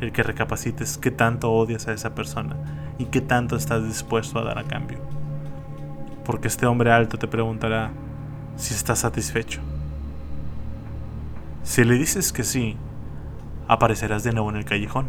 el 0.00 0.12
que 0.12 0.22
recapacites 0.22 0.98
qué 0.98 1.10
tanto 1.10 1.52
odias 1.52 1.86
a 1.86 1.92
esa 1.92 2.14
persona 2.14 2.83
y 2.98 3.06
qué 3.06 3.20
tanto 3.20 3.56
estás 3.56 3.84
dispuesto 3.84 4.38
a 4.38 4.44
dar 4.44 4.58
a 4.58 4.64
cambio. 4.64 4.98
Porque 6.24 6.48
este 6.48 6.66
hombre 6.66 6.92
alto 6.92 7.18
te 7.18 7.28
preguntará 7.28 7.90
si 8.56 8.74
estás 8.74 9.00
satisfecho. 9.00 9.60
Si 11.62 11.84
le 11.84 11.94
dices 11.94 12.32
que 12.32 12.44
sí, 12.44 12.76
aparecerás 13.68 14.24
de 14.24 14.32
nuevo 14.32 14.50
en 14.50 14.56
el 14.56 14.64
callejón, 14.64 15.06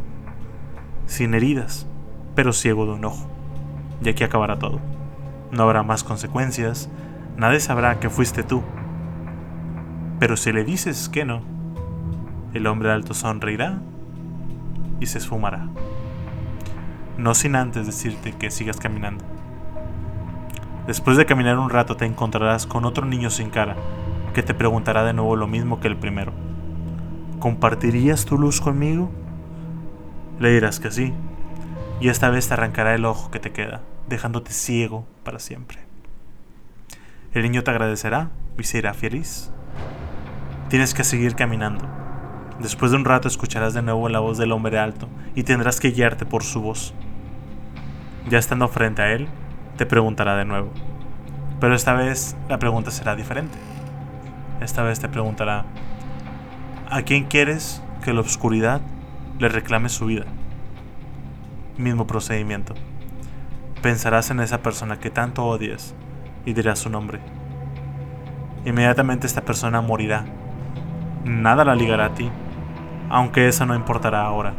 sin 1.06 1.34
heridas, 1.34 1.86
pero 2.34 2.54
ciego 2.54 2.86
de 2.86 2.94
un 2.94 3.06
ojo, 3.06 3.28
y 4.04 4.10
aquí 4.10 4.24
acabará 4.24 4.58
todo. 4.58 4.80
No 5.52 5.64
habrá 5.64 5.84
más 5.84 6.04
consecuencias, 6.04 6.90
nadie 7.38 7.60
sabrá 7.60 8.00
que 8.00 8.10
fuiste 8.10 8.44
tú. 8.44 8.64
Pero 10.20 10.38
si 10.38 10.52
le 10.52 10.64
dices 10.64 11.10
que 11.10 11.26
no, 11.26 11.42
el 12.54 12.68
hombre 12.68 12.92
alto 12.92 13.14
sonreirá 13.14 13.80
y 15.00 15.08
se 15.08 15.18
esfumará. 15.18 15.55
No 17.26 17.34
sin 17.34 17.56
antes 17.56 17.88
decirte 17.88 18.34
que 18.34 18.52
sigas 18.52 18.78
caminando. 18.78 19.26
Después 20.86 21.18
de 21.18 21.26
caminar 21.26 21.58
un 21.58 21.72
rato 21.72 21.98
te 21.98 22.06
encontrarás 22.06 22.68
con 22.68 22.86
otro 22.86 23.04
niño 23.04 23.32
sin 23.32 23.50
cara, 23.50 23.76
que 24.36 24.44
te 24.44 24.54
preguntará 24.54 25.04
de 25.04 25.14
nuevo 25.14 25.36
lo 25.36 25.48
mismo 25.48 25.80
que 25.80 25.88
el 25.88 25.98
primero. 25.98 26.34
¿Compartirías 27.40 28.26
tu 28.26 28.38
luz 28.38 28.62
conmigo? 28.62 29.10
Le 30.40 30.52
dirás 30.52 30.80
que 30.80 30.92
sí, 30.92 31.14
y 32.00 32.10
esta 32.10 32.30
vez 32.30 32.48
te 32.48 32.54
arrancará 32.54 32.94
el 32.94 33.06
ojo 33.06 33.32
que 33.32 33.40
te 33.40 33.52
queda, 33.52 33.82
dejándote 34.08 34.52
ciego 34.52 35.08
para 35.24 35.40
siempre. 35.40 35.80
El 37.34 37.42
niño 37.42 37.64
te 37.64 37.72
agradecerá 37.72 38.30
y 38.60 38.66
será 38.66 38.94
feliz. 38.94 39.52
Tienes 40.70 40.94
que 40.94 41.04
seguir 41.04 41.34
caminando. 41.34 41.88
Después 42.60 42.92
de 42.92 42.98
un 42.98 43.06
rato 43.06 43.28
escucharás 43.28 43.74
de 43.74 43.82
nuevo 43.82 44.10
la 44.10 44.20
voz 44.20 44.38
del 44.38 44.52
hombre 44.52 44.78
alto 44.78 45.10
y 45.34 45.42
tendrás 45.42 45.80
que 45.80 45.90
guiarte 45.90 46.28
por 46.28 46.44
su 46.44 46.62
voz. 46.62 46.94
Ya 48.28 48.40
estando 48.40 48.68
frente 48.68 49.04
a 49.04 49.12
él, 49.12 49.28
te 49.78 49.86
preguntará 49.86 50.36
de 50.36 50.46
nuevo. 50.46 50.72
Pero 51.60 51.76
esta 51.76 51.94
vez 51.94 52.36
la 52.50 52.58
pregunta 52.58 52.90
será 52.90 53.16
diferente. 53.16 53.58
Esta 54.62 54.82
vez 54.82 55.00
te 55.00 55.08
preguntará, 55.08 55.66
¿a 56.90 57.04
quién 57.04 57.26
quieres 57.26 57.84
que 58.04 58.14
la 58.14 58.22
oscuridad 58.22 58.82
le 59.38 59.50
reclame 59.50 59.90
su 59.90 60.08
vida? 60.08 60.26
Mismo 61.78 62.08
procedimiento. 62.08 62.74
Pensarás 63.82 64.32
en 64.32 64.40
esa 64.40 64.64
persona 64.64 65.00
que 65.00 65.12
tanto 65.12 65.46
odias 65.46 65.94
y 66.46 66.54
dirás 66.54 66.80
su 66.80 66.90
nombre. 66.90 67.20
Inmediatamente 68.66 69.28
esta 69.28 69.42
persona 69.42 69.82
morirá. 69.82 70.26
Nada 71.24 71.64
la 71.64 71.76
ligará 71.76 72.06
a 72.06 72.14
ti, 72.16 72.32
aunque 73.10 73.48
eso 73.48 73.68
no 73.68 73.76
importará 73.76 74.24
ahora. 74.24 74.54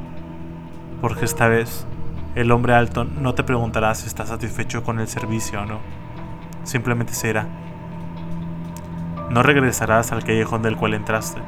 Porque 1.01 1.25
esta 1.25 1.49
vez 1.49 1.87
el 2.37 2.53
hombre 2.53 2.75
alto 2.75 3.05
no 3.05 3.35
te 3.35 3.43
preguntará 3.43 3.95
si 3.95 4.07
estás 4.07 4.29
satisfecho 4.29 4.85
con 4.85 5.01
el 5.01 5.09
servicio 5.09 5.63
o 5.63 5.65
no. 5.65 5.81
Simplemente 6.65 7.15
se 7.15 7.31
irá. 7.31 7.47
No 9.31 9.43
regresarás 9.43 10.13
al 10.13 10.23
callejón 10.23 10.61
del 10.61 10.77
cual 10.77 10.93
entraste. 10.93 11.41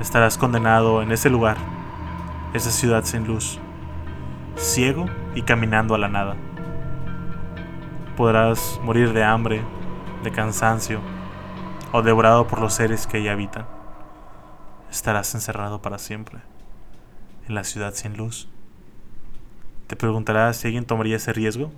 Estarás 0.00 0.38
condenado 0.38 1.02
en 1.02 1.12
ese 1.12 1.28
lugar, 1.28 1.58
esa 2.54 2.70
ciudad 2.70 3.04
sin 3.04 3.26
luz, 3.26 3.58
ciego 4.56 5.06
y 5.34 5.42
caminando 5.42 5.94
a 5.94 5.98
la 5.98 6.08
nada. 6.08 6.36
Podrás 8.16 8.80
morir 8.82 9.12
de 9.12 9.24
hambre, 9.24 9.60
de 10.24 10.32
cansancio 10.32 11.00
o 11.92 12.00
devorado 12.00 12.46
por 12.46 12.62
los 12.62 12.72
seres 12.72 13.06
que 13.06 13.18
ahí 13.18 13.28
habitan. 13.28 13.66
Estarás 14.90 15.34
encerrado 15.34 15.82
para 15.82 15.98
siempre 15.98 16.40
en 17.46 17.54
la 17.54 17.62
ciudad 17.62 17.92
sin 17.92 18.16
luz. 18.16 18.48
Te 19.86 19.94
preguntarás 19.94 20.56
si 20.56 20.66
alguien 20.66 20.84
tomaría 20.84 21.16
ese 21.16 21.32
riesgo. 21.32 21.70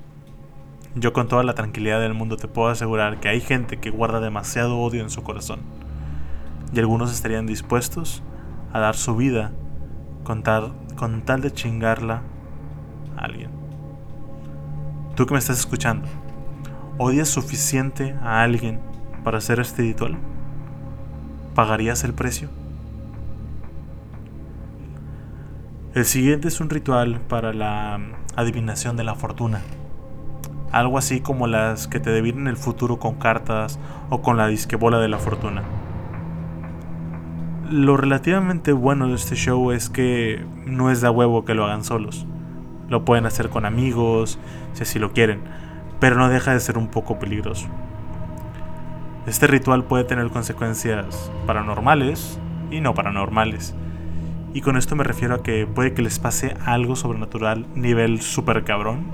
Yo 0.95 1.12
con 1.12 1.29
toda 1.29 1.43
la 1.43 1.55
tranquilidad 1.55 2.00
del 2.00 2.15
mundo 2.15 2.38
te 2.38 2.49
puedo 2.49 2.69
asegurar 2.69 3.21
que 3.21 3.29
hay 3.29 3.43
gente 3.43 3.77
que 3.77 3.91
guarda 3.91 4.21
demasiado 4.21 4.79
odio 4.79 5.03
en 5.03 5.11
su 5.11 5.23
corazón. 5.23 5.61
Y 6.73 6.79
algunos 6.79 7.12
estarían 7.12 7.47
dispuestos 7.47 8.23
a 8.73 8.79
dar 8.79 8.97
su 8.97 9.15
vida 9.15 9.53
con 10.25 10.43
tal, 10.43 10.73
de 11.43 11.53
chingarla 11.53 12.23
a 13.17 13.25
alguien. 13.25 13.50
Tú 15.15 15.27
que 15.27 15.35
me 15.35 15.38
estás 15.38 15.59
escuchando, 15.59 16.09
¿odias 16.97 17.29
suficiente 17.29 18.15
a 18.23 18.43
alguien 18.43 18.81
para 19.23 19.38
hacer 19.38 19.61
este 19.61 19.83
ritual? 19.83 20.17
¿Pagarías 21.55 22.05
el 22.05 22.15
precio? 22.15 22.49
El 25.99 26.05
siguiente 26.05 26.47
es 26.47 26.61
un 26.61 26.71
ritual 26.71 27.19
para 27.28 27.52
la 27.52 27.99
adivinación 28.37 28.97
de 28.97 29.02
la 29.02 29.17
fortuna. 29.17 29.62
Algo 30.71 30.97
así 30.97 31.21
como 31.21 31.49
las 31.49 31.88
que 31.88 31.99
te 31.99 32.11
devinen 32.11 32.47
el 32.47 32.57
futuro 32.57 33.00
con 33.00 33.17
cartas 33.17 33.81
o 34.09 34.23
con 34.23 34.37
la 34.37 34.47
disquebola 34.47 35.00
de 35.00 35.09
la 35.09 35.19
fortuna. 35.19 35.64
Lo 37.69 37.97
relativamente 37.97 38.71
bueno 38.71 39.09
de 39.09 39.17
este 39.17 39.35
show 39.35 39.73
es 39.73 39.90
que 39.90 40.47
no 40.67 40.93
es 40.93 41.00
de 41.00 41.09
huevo 41.09 41.45
que 41.45 41.55
lo 41.55 41.64
hagan 41.64 41.83
solos. 41.83 42.28
Lo 42.88 43.05
pueden 43.05 43.26
hacer 43.26 43.49
con 43.49 43.64
amigos, 43.64 44.38
si 44.75 44.85
así 44.85 45.00
lo 45.00 45.12
quieren, 45.12 45.40
pero 45.99 46.14
no 46.14 46.28
deja 46.28 46.52
de 46.52 46.61
ser 46.61 46.78
un 46.78 46.87
poco 46.87 47.19
peligroso. 47.19 47.67
Este 49.26 49.49
ritual 49.49 49.83
puede 49.83 50.05
tener 50.05 50.31
consecuencias 50.31 51.33
paranormales 51.45 52.38
y 52.71 52.81
no 52.81 52.95
paranormales 52.95 53.75
y 54.59 54.61
con 54.61 54.77
esto 54.77 54.97
me 54.97 55.05
refiero 55.05 55.37
a 55.37 55.43
que 55.45 55.69
puede 55.69 55.95
que 55.95 56.03
les 56.03 56.19
pase 56.19 56.57
algo 56.67 56.97
sobrenatural 56.97 57.65
nivel 57.77 58.21
super 58.21 58.65
cabrón. 58.65 59.07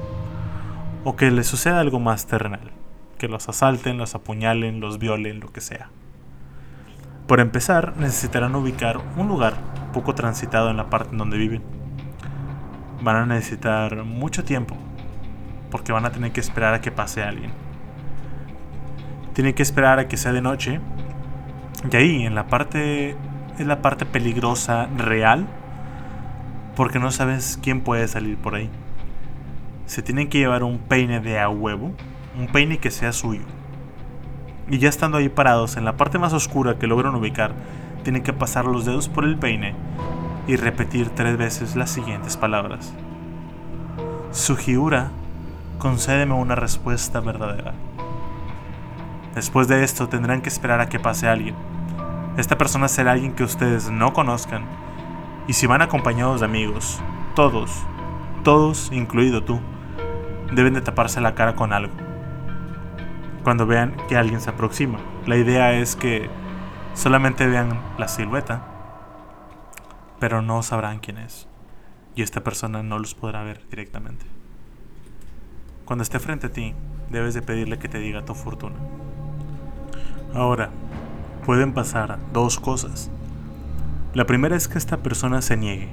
O 1.04 1.16
que 1.16 1.30
les 1.30 1.46
suceda 1.46 1.80
algo 1.80 2.00
más 2.00 2.26
terrenal. 2.26 2.70
Que 3.18 3.28
los 3.28 3.46
asalten, 3.46 3.98
los 3.98 4.14
apuñalen, 4.14 4.80
los 4.80 4.98
violen, 4.98 5.40
lo 5.40 5.52
que 5.52 5.60
sea. 5.60 5.90
Por 7.26 7.40
empezar, 7.40 7.92
necesitarán 7.98 8.54
ubicar 8.54 8.98
un 9.18 9.28
lugar 9.28 9.52
poco 9.92 10.14
transitado 10.14 10.70
en 10.70 10.78
la 10.78 10.88
parte 10.88 11.10
en 11.10 11.18
donde 11.18 11.36
viven. 11.36 11.62
van 13.02 13.16
a 13.16 13.26
necesitar 13.26 14.02
mucho 14.02 14.44
tiempo 14.44 14.74
porque 15.70 15.92
van 15.92 16.06
a 16.06 16.10
tener 16.10 16.32
que 16.32 16.40
esperar 16.40 16.72
a 16.72 16.80
que 16.80 16.90
pase 16.90 17.22
alguien. 17.22 17.52
Tienen 19.34 19.52
que 19.52 19.62
esperar 19.62 19.98
a 19.98 20.08
que 20.08 20.16
sea 20.16 20.32
de 20.32 20.40
noche. 20.40 20.80
Y 21.92 21.96
ahí, 21.96 22.24
en 22.24 22.34
la 22.34 22.46
parte 22.46 23.14
es 23.58 23.66
la 23.66 23.82
parte 23.82 24.06
peligrosa 24.06 24.88
real 24.96 25.46
porque 26.76 26.98
no 26.98 27.10
sabes 27.10 27.58
quién 27.62 27.82
puede 27.82 28.08
salir 28.08 28.36
por 28.36 28.54
ahí. 28.54 28.68
Se 29.86 30.02
tienen 30.02 30.28
que 30.28 30.38
llevar 30.38 30.62
un 30.62 30.78
peine 30.78 31.20
de 31.20 31.38
a 31.38 31.48
huevo, 31.48 31.92
un 32.38 32.46
peine 32.48 32.78
que 32.78 32.90
sea 32.90 33.12
suyo. 33.12 33.44
Y 34.68 34.78
ya 34.78 34.88
estando 34.88 35.18
ahí 35.18 35.28
parados 35.28 35.76
en 35.76 35.84
la 35.84 35.96
parte 35.96 36.18
más 36.18 36.32
oscura 36.32 36.78
que 36.78 36.86
logran 36.86 37.14
ubicar, 37.14 37.52
tienen 38.02 38.22
que 38.22 38.32
pasar 38.32 38.64
los 38.64 38.84
dedos 38.84 39.08
por 39.08 39.24
el 39.24 39.36
peine 39.36 39.74
y 40.46 40.56
repetir 40.56 41.10
tres 41.10 41.36
veces 41.36 41.76
las 41.76 41.90
siguientes 41.90 42.36
palabras. 42.36 42.92
Sugiura, 44.32 45.10
concédeme 45.78 46.34
una 46.34 46.54
respuesta 46.54 47.20
verdadera. 47.20 47.74
Después 49.34 49.68
de 49.68 49.84
esto 49.84 50.08
tendrán 50.08 50.42
que 50.42 50.48
esperar 50.48 50.80
a 50.80 50.88
que 50.88 50.98
pase 50.98 51.28
alguien. 51.28 51.54
Esta 52.36 52.58
persona 52.58 52.88
será 52.88 53.12
alguien 53.12 53.32
que 53.32 53.44
ustedes 53.44 53.90
no 53.90 54.12
conozcan. 54.12 54.64
Y 55.46 55.52
si 55.52 55.66
van 55.68 55.82
acompañados 55.82 56.40
de 56.40 56.46
amigos, 56.46 57.00
todos, 57.36 57.70
todos, 58.42 58.90
incluido 58.92 59.44
tú, 59.44 59.60
deben 60.52 60.74
de 60.74 60.80
taparse 60.80 61.20
la 61.20 61.36
cara 61.36 61.54
con 61.54 61.72
algo. 61.72 61.92
Cuando 63.44 63.66
vean 63.66 63.96
que 64.08 64.16
alguien 64.16 64.40
se 64.40 64.50
aproxima. 64.50 64.98
La 65.26 65.36
idea 65.36 65.74
es 65.74 65.94
que 65.94 66.28
solamente 66.94 67.46
vean 67.46 67.80
la 67.98 68.08
silueta, 68.08 68.64
pero 70.18 70.42
no 70.42 70.62
sabrán 70.62 70.98
quién 70.98 71.18
es. 71.18 71.46
Y 72.16 72.22
esta 72.22 72.42
persona 72.42 72.82
no 72.82 72.98
los 72.98 73.14
podrá 73.14 73.44
ver 73.44 73.60
directamente. 73.70 74.26
Cuando 75.84 76.02
esté 76.02 76.18
frente 76.18 76.48
a 76.48 76.52
ti, 76.52 76.74
debes 77.10 77.34
de 77.34 77.42
pedirle 77.42 77.78
que 77.78 77.88
te 77.88 77.98
diga 77.98 78.24
tu 78.24 78.34
fortuna. 78.34 78.76
Ahora, 80.34 80.70
pueden 81.44 81.72
pasar 81.72 82.18
dos 82.32 82.58
cosas. 82.58 83.10
La 84.14 84.26
primera 84.26 84.56
es 84.56 84.68
que 84.68 84.78
esta 84.78 84.98
persona 84.98 85.42
se 85.42 85.56
niegue 85.56 85.90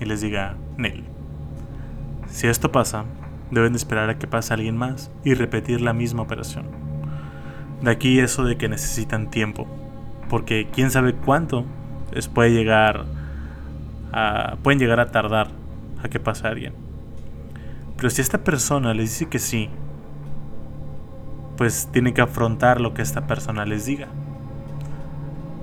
y 0.00 0.04
les 0.04 0.20
diga 0.20 0.56
Nel. 0.76 1.04
Si 2.28 2.46
esto 2.46 2.72
pasa, 2.72 3.04
deben 3.50 3.74
esperar 3.74 4.10
a 4.10 4.18
que 4.18 4.26
pase 4.26 4.54
alguien 4.54 4.76
más 4.76 5.10
y 5.24 5.34
repetir 5.34 5.80
la 5.80 5.92
misma 5.92 6.22
operación. 6.22 6.66
De 7.82 7.90
aquí 7.90 8.18
eso 8.18 8.44
de 8.44 8.56
que 8.56 8.68
necesitan 8.68 9.30
tiempo, 9.30 9.66
porque 10.28 10.68
quién 10.72 10.90
sabe 10.90 11.14
cuánto 11.14 11.64
les 12.12 12.28
puede 12.28 12.50
llegar 12.50 13.04
a, 14.12 14.56
pueden 14.62 14.78
llegar 14.78 15.00
a 15.00 15.10
tardar 15.10 15.48
a 16.02 16.08
que 16.08 16.18
pase 16.18 16.46
alguien. 16.46 16.72
Pero 17.96 18.10
si 18.10 18.22
esta 18.22 18.42
persona 18.42 18.94
les 18.94 19.10
dice 19.10 19.28
que 19.28 19.38
sí, 19.38 19.68
pues 21.56 21.88
tienen 21.92 22.14
que 22.14 22.22
afrontar 22.22 22.80
lo 22.80 22.94
que 22.94 23.02
esta 23.02 23.26
persona 23.26 23.64
les 23.64 23.86
diga. 23.86 24.08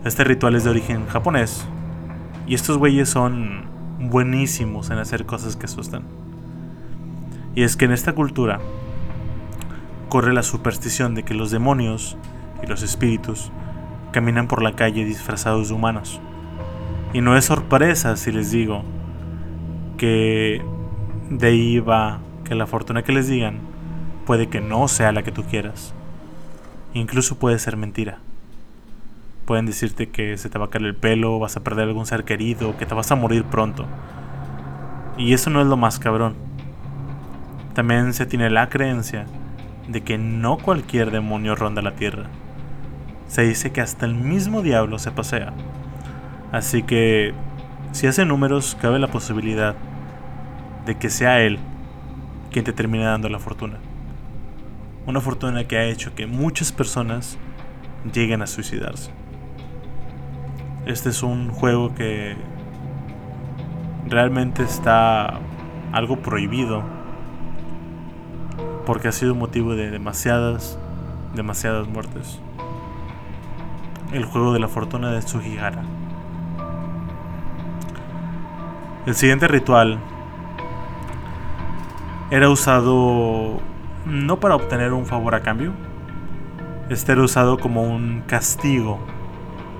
Este 0.03 0.23
ritual 0.23 0.55
es 0.55 0.63
de 0.63 0.71
origen 0.71 1.05
japonés. 1.05 1.63
Y 2.47 2.55
estos 2.55 2.79
güeyes 2.79 3.07
son 3.07 3.65
buenísimos 3.99 4.89
en 4.89 4.97
hacer 4.97 5.27
cosas 5.27 5.55
que 5.55 5.65
asustan. 5.65 6.03
Y 7.53 7.61
es 7.61 7.75
que 7.75 7.85
en 7.85 7.91
esta 7.91 8.13
cultura 8.13 8.59
corre 10.09 10.33
la 10.33 10.41
superstición 10.41 11.13
de 11.13 11.21
que 11.23 11.35
los 11.35 11.51
demonios 11.51 12.17
y 12.63 12.65
los 12.65 12.81
espíritus 12.81 13.51
caminan 14.11 14.47
por 14.47 14.63
la 14.63 14.75
calle 14.75 15.05
disfrazados 15.05 15.69
de 15.69 15.75
humanos. 15.75 16.19
Y 17.13 17.21
no 17.21 17.37
es 17.37 17.45
sorpresa 17.45 18.15
si 18.15 18.31
les 18.31 18.49
digo 18.49 18.83
que 19.97 20.63
de 21.29 21.47
ahí 21.47 21.79
va 21.79 22.21
que 22.43 22.55
la 22.55 22.65
fortuna 22.65 23.03
que 23.03 23.11
les 23.11 23.27
digan 23.27 23.59
puede 24.25 24.49
que 24.49 24.61
no 24.61 24.87
sea 24.87 25.11
la 25.11 25.21
que 25.21 25.31
tú 25.31 25.43
quieras. 25.43 25.93
Incluso 26.95 27.37
puede 27.37 27.59
ser 27.59 27.77
mentira. 27.77 28.17
Pueden 29.51 29.65
decirte 29.65 30.07
que 30.07 30.37
se 30.37 30.49
te 30.49 30.57
va 30.57 30.67
a 30.67 30.69
caer 30.69 30.85
el 30.85 30.95
pelo, 30.95 31.37
vas 31.37 31.57
a 31.57 31.59
perder 31.61 31.89
algún 31.89 32.05
ser 32.05 32.23
querido, 32.23 32.77
que 32.77 32.85
te 32.85 32.95
vas 32.95 33.11
a 33.11 33.17
morir 33.17 33.43
pronto. 33.43 33.85
Y 35.17 35.33
eso 35.33 35.49
no 35.49 35.59
es 35.59 35.67
lo 35.67 35.75
más 35.75 35.99
cabrón. 35.99 36.35
También 37.73 38.13
se 38.13 38.25
tiene 38.25 38.49
la 38.49 38.69
creencia 38.69 39.25
de 39.89 39.99
que 40.03 40.17
no 40.17 40.57
cualquier 40.57 41.11
demonio 41.11 41.53
ronda 41.55 41.81
la 41.81 41.95
tierra. 41.95 42.27
Se 43.27 43.41
dice 43.41 43.73
que 43.73 43.81
hasta 43.81 44.05
el 44.05 44.15
mismo 44.15 44.61
diablo 44.61 44.99
se 44.99 45.11
pasea. 45.11 45.51
Así 46.53 46.83
que, 46.83 47.33
si 47.91 48.07
hace 48.07 48.23
números, 48.23 48.77
cabe 48.81 48.99
la 48.99 49.07
posibilidad 49.07 49.75
de 50.85 50.95
que 50.97 51.09
sea 51.09 51.41
él 51.41 51.59
quien 52.53 52.63
te 52.63 52.71
termine 52.71 53.03
dando 53.03 53.27
la 53.27 53.39
fortuna. 53.39 53.79
Una 55.05 55.19
fortuna 55.19 55.67
que 55.67 55.75
ha 55.75 55.83
hecho 55.83 56.15
que 56.15 56.25
muchas 56.25 56.71
personas 56.71 57.37
lleguen 58.13 58.41
a 58.41 58.47
suicidarse. 58.47 59.11
Este 60.85 61.09
es 61.09 61.21
un 61.21 61.51
juego 61.51 61.93
que 61.93 62.35
realmente 64.07 64.63
está 64.63 65.39
algo 65.91 66.17
prohibido 66.17 66.81
porque 68.87 69.07
ha 69.07 69.11
sido 69.11 69.35
motivo 69.35 69.75
de 69.75 69.91
demasiadas, 69.91 70.79
demasiadas 71.35 71.87
muertes. 71.87 72.41
El 74.11 74.25
juego 74.25 74.53
de 74.53 74.59
la 74.59 74.67
fortuna 74.67 75.11
de 75.11 75.19
Tsujihara. 75.19 75.83
El 79.05 79.13
siguiente 79.13 79.47
ritual 79.47 79.99
era 82.31 82.49
usado 82.49 83.59
no 84.07 84.39
para 84.39 84.55
obtener 84.55 84.93
un 84.93 85.05
favor 85.05 85.35
a 85.35 85.41
cambio, 85.41 85.73
este 86.89 87.11
era 87.11 87.21
usado 87.21 87.59
como 87.59 87.83
un 87.83 88.23
castigo 88.25 88.99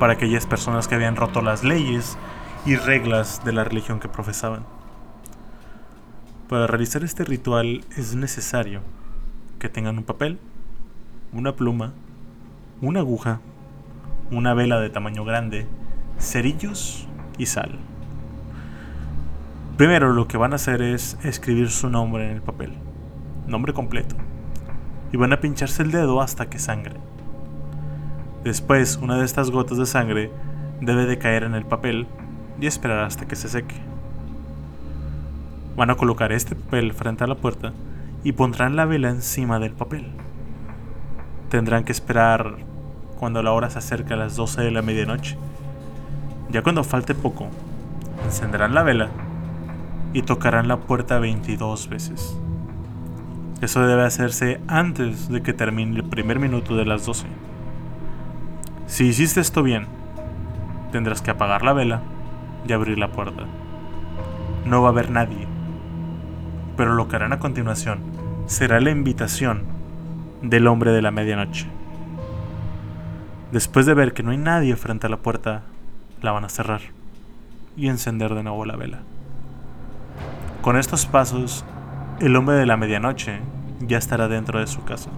para 0.02 0.14
aquellas 0.14 0.48
personas 0.48 0.88
que 0.88 0.96
habían 0.96 1.16
roto 1.16 1.44
las 1.44 1.64
leyes 1.64 2.18
y 2.66 2.76
reglas 2.76 3.46
de 3.46 3.54
la 3.54 3.64
religión 3.64 4.00
que 4.00 4.10
profesaban. 4.10 4.66
Para 6.50 6.66
realizar 6.66 7.04
este 7.04 7.24
ritual 7.24 7.86
es 7.96 8.16
necesario 8.16 8.82
que 9.60 9.70
tengan 9.70 10.00
un 10.00 10.04
papel, 10.04 10.40
una 11.34 11.56
pluma, 11.56 11.94
una 12.82 13.02
aguja, 13.02 13.42
una 14.32 14.56
vela 14.56 14.80
de 14.80 14.90
tamaño 14.90 15.24
grande, 15.24 15.68
cerillos 16.18 17.08
y 17.38 17.46
sal. 17.46 17.78
Primero 19.78 20.14
lo 20.14 20.28
que 20.28 20.38
van 20.38 20.54
a 20.54 20.56
hacer 20.56 20.82
es 20.82 21.16
escribir 21.24 21.70
su 21.70 21.92
nombre 21.92 22.26
en 22.26 22.38
el 22.38 22.42
papel, 22.42 22.74
nombre 23.46 23.72
completo, 23.72 24.16
y 25.12 25.18
van 25.18 25.32
a 25.32 25.42
pincharse 25.42 25.84
el 25.84 25.92
dedo 25.92 26.22
hasta 26.22 26.50
que 26.50 26.58
sangre. 26.58 27.11
Después, 28.43 28.97
una 29.01 29.17
de 29.17 29.25
estas 29.25 29.51
gotas 29.51 29.77
de 29.77 29.86
sangre 29.86 30.32
debe 30.82 31.06
de 31.06 31.19
caer 31.19 31.43
en 31.43 31.54
el 31.54 31.65
papel 31.65 32.08
y 32.60 32.65
esperar 32.65 33.04
hasta 33.04 33.27
que 33.27 33.36
se 33.36 33.49
seque. 33.49 33.75
Van 35.75 35.91
a 35.91 35.95
colocar 35.95 36.32
este 36.32 36.56
papel 36.56 36.93
frente 36.93 37.23
a 37.23 37.27
la 37.27 37.36
puerta 37.36 37.73
y 38.23 38.32
pondrán 38.32 38.75
la 38.75 38.86
vela 38.86 39.10
encima 39.10 39.60
del 39.60 39.73
papel. 39.73 40.08
Tendrán 41.49 41.84
que 41.84 41.91
esperar 41.91 42.56
cuando 43.19 43.43
la 43.43 43.51
hora 43.51 43.69
se 43.69 43.77
acerque 43.77 44.13
a 44.13 44.17
las 44.17 44.36
12 44.36 44.62
de 44.62 44.71
la 44.71 44.82
medianoche. 44.82 45.38
Ya 46.49 46.63
cuando 46.63 46.84
falte 46.84 47.13
poco, 47.13 47.47
encenderán 48.25 48.73
la 48.73 48.84
vela 48.84 49.10
y 50.13 50.23
tocarán 50.23 50.67
la 50.67 50.77
puerta 50.77 51.19
22 51.19 51.89
veces. 51.89 52.36
Eso 53.62 53.86
debe 53.86 54.04
hacerse 54.04 54.60
antes 54.67 55.30
de 55.30 55.43
que 55.43 55.54
termine 55.54 55.97
el 55.97 56.04
primer 56.04 56.39
minuto 56.39 56.75
de 56.75 56.86
las 56.86 57.06
12. 57.06 57.27
Si 58.91 59.06
hiciste 59.06 59.39
esto 59.39 59.63
bien, 59.63 59.88
tendrás 60.91 61.21
que 61.21 61.32
apagar 61.32 61.63
la 61.63 61.71
vela 61.71 62.01
y 62.67 62.73
abrir 62.73 62.97
la 62.97 63.10
puerta. 63.13 63.45
No 64.65 64.82
va 64.82 64.89
a 64.89 64.91
haber 64.91 65.10
nadie. 65.10 65.47
Pero 66.75 66.93
lo 66.95 67.08
que 67.08 67.15
harán 67.15 67.32
a 67.32 67.39
continuación 67.39 68.01
será 68.47 68.82
la 68.82 68.91
invitación 68.91 69.63
del 70.41 70.67
hombre 70.67 70.91
de 70.91 71.01
la 71.01 71.10
medianoche. 71.10 71.67
Después 73.54 73.86
de 73.86 73.93
ver 73.93 74.13
que 74.13 74.23
no 74.23 74.32
hay 74.32 74.38
nadie 74.38 74.75
frente 74.75 75.08
a 75.08 75.10
la 75.10 75.15
puerta, 75.15 75.62
la 76.21 76.34
van 76.34 76.43
a 76.43 76.49
cerrar 76.49 76.82
y 77.77 77.88
encender 77.88 78.36
de 78.36 78.43
nuevo 78.43 78.65
la 78.65 78.75
vela. 78.75 78.99
Con 80.62 80.75
estos 80.75 81.06
pasos, 81.06 81.63
el 82.19 82.36
hombre 82.36 82.58
de 82.58 82.65
la 82.65 82.75
medianoche 82.75 83.39
ya 83.80 83.97
estará 83.97 84.27
dentro 84.27 84.60
de 84.60 84.67
su 84.67 84.84
casa. 84.84 85.12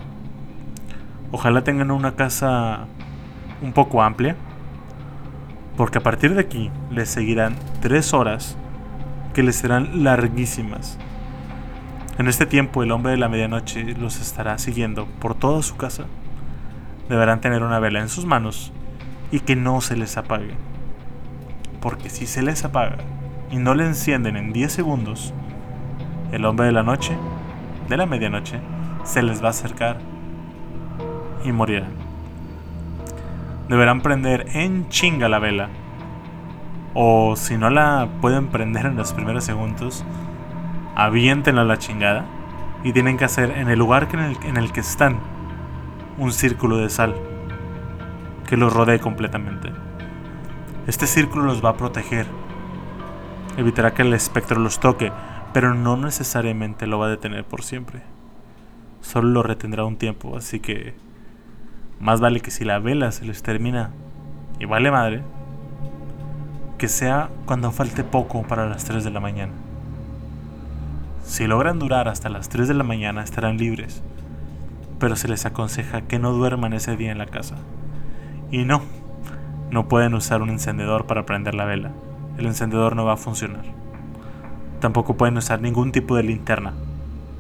Ojalá 1.31 1.63
tengan 1.63 1.89
una 1.89 2.11
casa 2.11 2.85
un 3.63 3.73
poco 3.73 4.03
amplia, 4.03 4.35
porque 5.77 5.97
a 5.97 6.03
partir 6.03 6.35
de 6.35 6.41
aquí 6.41 6.69
les 6.91 7.09
seguirán 7.09 7.55
tres 7.81 8.13
horas 8.13 8.57
que 9.33 9.41
les 9.41 9.55
serán 9.55 10.03
larguísimas. 10.03 10.99
En 12.19 12.27
este 12.27 12.45
tiempo 12.45 12.83
el 12.83 12.91
hombre 12.91 13.13
de 13.13 13.17
la 13.17 13.29
medianoche 13.29 13.95
los 13.95 14.21
estará 14.21 14.59
siguiendo 14.59 15.07
por 15.19 15.33
toda 15.33 15.63
su 15.63 15.77
casa. 15.77 16.05
Deberán 17.09 17.41
tener 17.41 17.63
una 17.63 17.79
vela 17.79 18.01
en 18.01 18.09
sus 18.09 18.25
manos 18.25 18.71
y 19.31 19.39
que 19.39 19.55
no 19.55 19.81
se 19.81 19.97
les 19.97 20.15
apague. 20.17 20.53
Porque 21.81 22.09
si 22.09 22.27
se 22.27 22.43
les 22.43 22.63
apaga 22.65 22.97
y 23.49 23.57
no 23.57 23.73
le 23.73 23.85
encienden 23.85 24.37
en 24.37 24.53
10 24.53 24.71
segundos, 24.71 25.33
el 26.31 26.45
hombre 26.45 26.67
de 26.67 26.71
la 26.71 26.83
noche, 26.83 27.17
de 27.89 27.97
la 27.97 28.05
medianoche, 28.05 28.59
se 29.03 29.23
les 29.23 29.41
va 29.41 29.47
a 29.47 29.51
acercar 29.51 29.97
y 31.43 31.51
morirán. 31.51 32.02
Deberán 33.69 34.01
prender 34.01 34.47
en 34.53 34.89
chinga 34.89 35.29
la 35.29 35.39
vela. 35.39 35.69
O 36.93 37.35
si 37.35 37.57
no 37.57 37.69
la 37.69 38.07
pueden 38.21 38.47
prender 38.47 38.85
en 38.85 38.95
los 38.95 39.13
primeros 39.13 39.43
segundos, 39.43 40.05
aviéntenla 40.95 41.61
a 41.61 41.65
la 41.65 41.77
chingada. 41.77 42.25
Y 42.83 42.91
tienen 42.91 43.17
que 43.17 43.25
hacer 43.25 43.51
en 43.51 43.69
el 43.69 43.79
lugar 43.79 44.09
en 44.11 44.19
el, 44.19 44.37
en 44.43 44.57
el 44.57 44.71
que 44.71 44.81
están 44.81 45.19
un 46.17 46.31
círculo 46.31 46.77
de 46.77 46.89
sal 46.89 47.15
que 48.47 48.57
los 48.57 48.73
rodee 48.73 48.99
completamente. 48.99 49.71
Este 50.85 51.07
círculo 51.07 51.45
los 51.45 51.63
va 51.63 51.69
a 51.69 51.77
proteger. 51.77 52.27
Evitará 53.57 53.93
que 53.93 54.01
el 54.01 54.13
espectro 54.13 54.59
los 54.59 54.79
toque, 54.79 55.11
pero 55.53 55.73
no 55.73 55.95
necesariamente 55.95 56.87
lo 56.87 56.99
va 56.99 57.07
a 57.07 57.09
detener 57.09 57.45
por 57.45 57.63
siempre. 57.63 58.01
Solo 59.01 59.29
lo 59.29 59.43
retendrá 59.43 59.85
un 59.85 59.97
tiempo, 59.97 60.35
así 60.35 60.59
que 60.59 60.93
más 61.99 62.19
vale 62.19 62.39
que 62.39 62.51
si 62.51 62.65
la 62.65 62.79
vela 62.79 63.11
se 63.11 63.25
les 63.25 63.43
termina 63.43 63.91
y 64.59 64.65
vale 64.65 64.91
madre, 64.91 65.21
que 66.77 66.87
sea 66.87 67.29
cuando 67.45 67.71
falte 67.71 68.03
poco 68.03 68.43
para 68.43 68.67
las 68.67 68.85
3 68.85 69.03
de 69.03 69.11
la 69.11 69.19
mañana. 69.19 69.53
Si 71.23 71.47
logran 71.47 71.79
durar 71.79 72.07
hasta 72.07 72.29
las 72.29 72.49
3 72.49 72.67
de 72.67 72.73
la 72.73 72.83
mañana 72.83 73.23
estarán 73.23 73.57
libres, 73.57 74.03
pero 74.99 75.15
se 75.15 75.27
les 75.27 75.45
aconseja 75.45 76.01
que 76.01 76.19
no 76.19 76.31
duerman 76.31 76.73
ese 76.73 76.97
día 76.97 77.11
en 77.11 77.17
la 77.17 77.25
casa. 77.25 77.55
Y 78.51 78.65
no, 78.65 78.81
no 79.71 79.87
pueden 79.87 80.13
usar 80.13 80.41
un 80.41 80.49
encendedor 80.49 81.05
para 81.05 81.25
prender 81.25 81.55
la 81.55 81.65
vela. 81.65 81.91
El 82.37 82.45
encendedor 82.45 82.95
no 82.95 83.05
va 83.05 83.13
a 83.13 83.17
funcionar. 83.17 83.63
Tampoco 84.79 85.15
pueden 85.15 85.37
usar 85.37 85.61
ningún 85.61 85.91
tipo 85.91 86.15
de 86.15 86.23
linterna, 86.23 86.73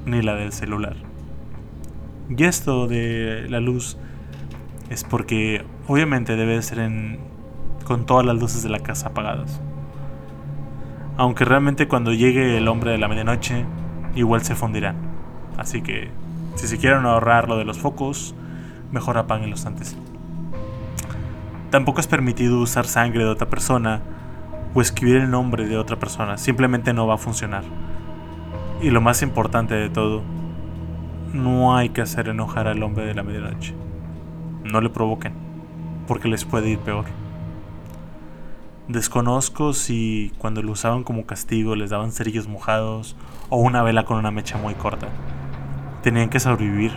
ni 0.05 0.21
la 0.21 0.35
del 0.35 0.53
celular. 0.53 0.95
Y 2.29 2.43
esto 2.45 2.87
de 2.87 3.47
la 3.49 3.59
luz 3.59 3.97
es 4.93 5.03
porque 5.03 5.65
obviamente 5.87 6.35
debe 6.35 6.61
ser 6.61 6.79
en, 6.79 7.19
con 7.83 8.05
todas 8.05 8.25
las 8.25 8.37
luces 8.37 8.61
de 8.61 8.69
la 8.69 8.79
casa 8.79 9.07
apagadas. 9.09 9.59
Aunque 11.17 11.45
realmente 11.45 11.87
cuando 11.87 12.13
llegue 12.13 12.57
el 12.57 12.67
hombre 12.67 12.91
de 12.91 12.99
la 12.99 13.07
medianoche, 13.07 13.65
igual 14.15 14.43
se 14.43 14.55
fundirán. 14.55 14.95
Así 15.57 15.81
que 15.81 16.09
si 16.55 16.67
se 16.67 16.77
quieren 16.77 17.05
ahorrar 17.05 17.49
lo 17.49 17.57
de 17.57 17.65
los 17.65 17.79
focos, 17.79 18.35
mejor 18.91 19.17
apáguenlos 19.17 19.65
antes. 19.65 19.97
Tampoco 21.71 21.99
es 21.99 22.07
permitido 22.07 22.59
usar 22.59 22.85
sangre 22.85 23.23
de 23.23 23.29
otra 23.29 23.49
persona 23.49 24.01
o 24.75 24.81
escribir 24.81 25.17
el 25.17 25.31
nombre 25.31 25.67
de 25.67 25.77
otra 25.77 25.97
persona. 25.97 26.37
Simplemente 26.37 26.93
no 26.93 27.07
va 27.07 27.15
a 27.15 27.17
funcionar. 27.17 27.63
Y 28.79 28.91
lo 28.91 29.01
más 29.01 29.23
importante 29.23 29.73
de 29.73 29.89
todo, 29.89 30.21
no 31.33 31.75
hay 31.75 31.89
que 31.89 32.01
hacer 32.01 32.27
enojar 32.27 32.67
al 32.67 32.83
hombre 32.83 33.05
de 33.05 33.15
la 33.15 33.23
medianoche. 33.23 33.73
No 34.63 34.81
le 34.81 34.89
provoquen, 34.89 35.33
porque 36.07 36.27
les 36.27 36.45
puede 36.45 36.69
ir 36.69 36.79
peor. 36.79 37.05
Desconozco 38.87 39.73
si 39.73 40.33
cuando 40.37 40.61
lo 40.61 40.71
usaban 40.71 41.03
como 41.03 41.25
castigo 41.25 41.75
les 41.75 41.89
daban 41.89 42.11
cerillos 42.11 42.47
mojados 42.47 43.15
o 43.49 43.57
una 43.57 43.81
vela 43.83 44.05
con 44.05 44.17
una 44.17 44.31
mecha 44.31 44.57
muy 44.57 44.73
corta. 44.73 45.07
Tenían 46.01 46.29
que 46.29 46.39
sobrevivir 46.39 46.91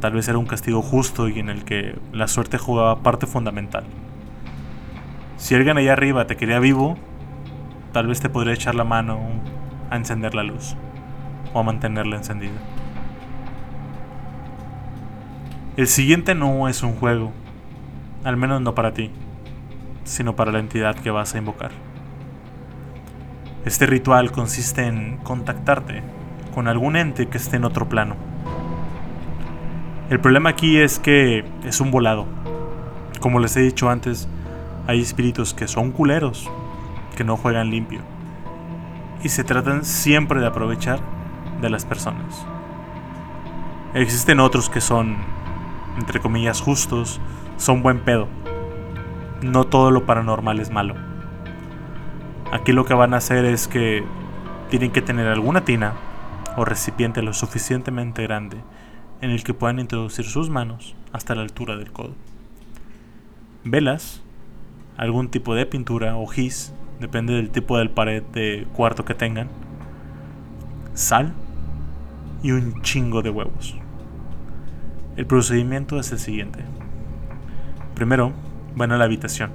Tal 0.00 0.12
vez 0.12 0.28
era 0.28 0.36
un 0.38 0.46
castigo 0.46 0.82
justo 0.82 1.28
y 1.28 1.38
en 1.38 1.48
el 1.48 1.64
que 1.64 1.98
la 2.12 2.28
suerte 2.28 2.58
jugaba 2.58 3.02
parte 3.02 3.26
fundamental. 3.26 3.84
Si 5.38 5.54
alguien 5.54 5.78
allá 5.78 5.94
arriba 5.94 6.26
te 6.26 6.36
quería 6.36 6.58
vivo, 6.58 6.96
tal 7.92 8.06
vez 8.06 8.20
te 8.20 8.28
podría 8.28 8.52
echar 8.52 8.74
la 8.74 8.84
mano 8.84 9.18
a 9.90 9.96
encender 9.96 10.34
la 10.34 10.42
luz 10.42 10.76
o 11.54 11.60
a 11.60 11.62
mantenerla 11.62 12.16
encendida. 12.16 12.52
El 15.76 15.86
siguiente 15.88 16.34
no 16.34 16.68
es 16.68 16.82
un 16.82 16.94
juego, 16.94 17.32
al 18.24 18.36
menos 18.36 18.60
no 18.60 18.74
para 18.74 18.94
ti, 18.94 19.10
sino 20.04 20.34
para 20.34 20.52
la 20.52 20.58
entidad 20.58 20.96
que 20.96 21.10
vas 21.10 21.34
a 21.34 21.38
invocar. 21.38 21.70
Este 23.64 23.86
ritual 23.86 24.32
consiste 24.32 24.86
en 24.86 25.18
contactarte 25.18 26.02
con 26.54 26.68
algún 26.68 26.96
ente 26.96 27.26
que 27.28 27.38
esté 27.38 27.56
en 27.56 27.64
otro 27.64 27.88
plano 27.88 28.16
el 30.08 30.20
problema 30.20 30.50
aquí 30.50 30.78
es 30.78 31.00
que 31.00 31.44
es 31.64 31.80
un 31.80 31.90
volado. 31.90 32.26
Como 33.18 33.40
les 33.40 33.56
he 33.56 33.60
dicho 33.60 33.90
antes, 33.90 34.28
hay 34.86 35.00
espíritus 35.00 35.52
que 35.52 35.66
son 35.66 35.90
culeros, 35.90 36.48
que 37.16 37.24
no 37.24 37.36
juegan 37.36 37.70
limpio. 37.70 38.02
Y 39.24 39.30
se 39.30 39.42
tratan 39.42 39.84
siempre 39.84 40.40
de 40.40 40.46
aprovechar 40.46 41.00
de 41.60 41.70
las 41.70 41.84
personas. 41.84 42.46
Existen 43.94 44.38
otros 44.38 44.70
que 44.70 44.80
son, 44.80 45.16
entre 45.96 46.20
comillas, 46.20 46.60
justos, 46.60 47.20
son 47.56 47.82
buen 47.82 48.00
pedo. 48.00 48.28
No 49.42 49.64
todo 49.64 49.90
lo 49.90 50.06
paranormal 50.06 50.60
es 50.60 50.70
malo. 50.70 50.94
Aquí 52.52 52.72
lo 52.72 52.84
que 52.84 52.94
van 52.94 53.14
a 53.14 53.18
hacer 53.18 53.44
es 53.44 53.68
que 53.68 54.04
tienen 54.70 54.92
que 54.92 55.02
tener 55.02 55.28
alguna 55.28 55.64
tina 55.64 55.94
o 56.56 56.64
recipiente 56.64 57.22
lo 57.22 57.32
suficientemente 57.32 58.22
grande 58.22 58.58
en 59.20 59.30
el 59.30 59.44
que 59.44 59.54
puedan 59.54 59.78
introducir 59.78 60.24
sus 60.24 60.50
manos 60.50 60.94
hasta 61.12 61.34
la 61.34 61.42
altura 61.42 61.76
del 61.76 61.92
codo. 61.92 62.14
Velas, 63.64 64.22
algún 64.96 65.28
tipo 65.28 65.54
de 65.54 65.66
pintura 65.66 66.16
o 66.16 66.26
gis, 66.26 66.72
depende 67.00 67.34
del 67.34 67.50
tipo 67.50 67.78
de 67.78 67.88
pared 67.88 68.22
de 68.32 68.66
cuarto 68.74 69.04
que 69.04 69.14
tengan, 69.14 69.48
sal 70.94 71.32
y 72.42 72.52
un 72.52 72.80
chingo 72.82 73.22
de 73.22 73.30
huevos. 73.30 73.76
El 75.16 75.24
procedimiento 75.24 75.98
es 75.98 76.12
el 76.12 76.18
siguiente. 76.18 76.60
Primero, 77.94 78.32
van 78.74 78.92
a 78.92 78.98
la 78.98 79.04
habitación, 79.06 79.50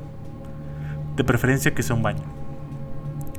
de 1.16 1.24
preferencia 1.24 1.76
que 1.76 1.84
sea 1.84 1.96
un 1.96 2.02
baño, 2.02 2.24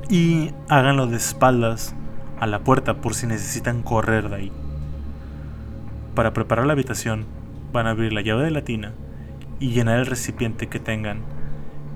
y 0.07 0.51
háganlo 0.69 1.07
de 1.07 1.17
espaldas 1.17 1.93
a 2.39 2.47
la 2.47 2.59
puerta 2.59 3.01
por 3.01 3.13
si 3.13 3.27
necesitan 3.27 3.83
correr 3.83 4.29
de 4.29 4.35
ahí. 4.37 4.51
Para 6.15 6.31
preparar 6.31 6.65
la 6.65 6.71
habitación, 6.71 7.25
van 7.73 7.87
a 7.87 7.89
abrir 7.89 8.13
la 8.13 8.21
llave 8.21 8.45
de 8.45 8.51
la 8.51 8.63
tina 8.63 8.93
y 9.59 9.71
llenar 9.71 9.99
el 9.99 10.05
recipiente 10.05 10.67
que 10.67 10.79
tengan. 10.79 11.19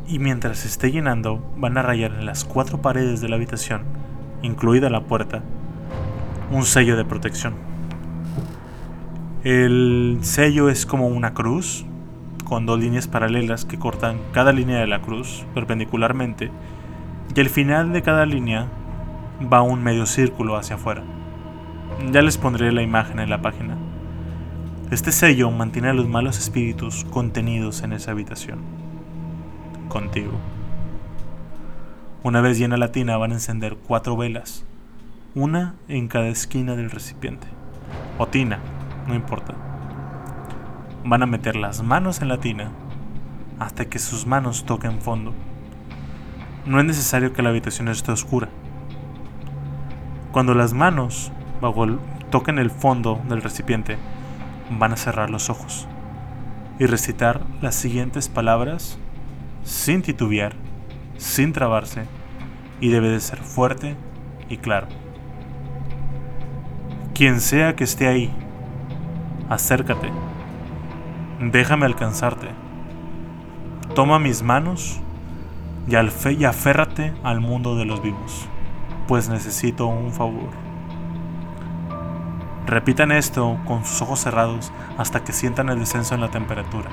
Y 0.09 0.19
mientras 0.19 0.65
esté 0.65 0.91
llenando, 0.91 1.41
van 1.55 1.77
a 1.77 1.83
rayar 1.83 2.11
en 2.11 2.25
las 2.25 2.43
cuatro 2.43 2.81
paredes 2.81 3.21
de 3.21 3.29
la 3.29 3.37
habitación, 3.37 3.83
incluida 4.41 4.89
la 4.89 5.05
puerta, 5.05 5.41
un 6.51 6.65
sello 6.65 6.97
de 6.97 7.05
protección. 7.05 7.76
El 9.49 10.17
sello 10.23 10.67
es 10.67 10.85
como 10.85 11.07
una 11.07 11.33
cruz, 11.33 11.85
con 12.43 12.65
dos 12.65 12.81
líneas 12.81 13.07
paralelas 13.07 13.63
que 13.63 13.79
cortan 13.79 14.19
cada 14.33 14.51
línea 14.51 14.79
de 14.79 14.87
la 14.87 15.01
cruz 15.01 15.45
perpendicularmente, 15.53 16.51
y 17.33 17.39
al 17.39 17.47
final 17.47 17.93
de 17.93 18.01
cada 18.01 18.25
línea 18.25 18.67
va 19.41 19.61
un 19.61 19.81
medio 19.81 20.05
círculo 20.05 20.57
hacia 20.57 20.75
afuera. 20.75 21.01
Ya 22.11 22.21
les 22.23 22.37
pondré 22.37 22.73
la 22.73 22.81
imagen 22.81 23.21
en 23.21 23.29
la 23.29 23.41
página. 23.41 23.77
Este 24.91 25.13
sello 25.13 25.49
mantiene 25.49 25.87
a 25.87 25.93
los 25.93 26.09
malos 26.09 26.37
espíritus 26.37 27.05
contenidos 27.05 27.83
en 27.83 27.93
esa 27.93 28.11
habitación. 28.11 28.59
Contigo. 29.87 30.33
Una 32.21 32.41
vez 32.41 32.59
llena 32.59 32.75
la 32.75 32.91
tina 32.91 33.15
van 33.15 33.31
a 33.31 33.35
encender 33.35 33.77
cuatro 33.77 34.17
velas, 34.17 34.65
una 35.35 35.75
en 35.87 36.09
cada 36.09 36.27
esquina 36.27 36.75
del 36.75 36.91
recipiente. 36.91 37.47
O 38.17 38.27
tina, 38.27 38.59
no 39.07 39.15
importa. 39.15 39.53
Van 41.03 41.23
a 41.23 41.25
meter 41.25 41.55
las 41.55 41.81
manos 41.81 42.21
en 42.21 42.27
la 42.27 42.39
tina 42.39 42.71
hasta 43.59 43.85
que 43.85 43.99
sus 43.99 44.27
manos 44.27 44.65
toquen 44.65 45.01
fondo. 45.01 45.33
No 46.65 46.79
es 46.79 46.85
necesario 46.85 47.33
que 47.33 47.41
la 47.41 47.49
habitación 47.49 47.87
esté 47.87 48.11
oscura. 48.11 48.49
Cuando 50.31 50.53
las 50.53 50.73
manos 50.73 51.31
toquen 52.29 52.59
el 52.59 52.69
fondo 52.69 53.21
del 53.29 53.41
recipiente, 53.41 53.97
van 54.69 54.91
a 54.91 54.97
cerrar 54.97 55.29
los 55.29 55.49
ojos 55.49 55.87
y 56.79 56.85
recitar 56.85 57.41
las 57.61 57.75
siguientes 57.75 58.29
palabras 58.29 58.99
sin 59.63 60.01
titubear, 60.01 60.53
sin 61.17 61.53
trabarse 61.53 62.05
y 62.79 62.89
debe 62.89 63.09
de 63.09 63.19
ser 63.19 63.39
fuerte 63.39 63.95
y 64.49 64.57
claro. 64.57 64.87
Quien 67.13 67.41
sea 67.41 67.75
que 67.75 67.83
esté 67.83 68.07
ahí, 68.07 68.31
acércate, 69.49 70.11
déjame 71.39 71.85
alcanzarte, 71.85 72.49
toma 73.95 74.19
mis 74.19 74.43
manos 74.43 74.99
y, 75.87 75.95
aférrate 76.45 77.13
al 77.23 77.39
mundo 77.39 77.75
de 77.75 77.85
los 77.85 78.01
vivos, 78.01 78.47
pues 79.07 79.29
necesito 79.29 79.87
un 79.87 80.11
favor. 80.11 80.49
Repitan 82.65 83.13
esto 83.13 83.57
con 83.65 83.85
sus 83.85 84.01
ojos 84.01 84.19
cerrados 84.19 84.73
hasta 84.97 85.23
que 85.23 85.31
sientan 85.31 85.69
el 85.69 85.79
descenso 85.79 86.15
en 86.15 86.21
la 86.21 86.29
temperatura. 86.29 86.89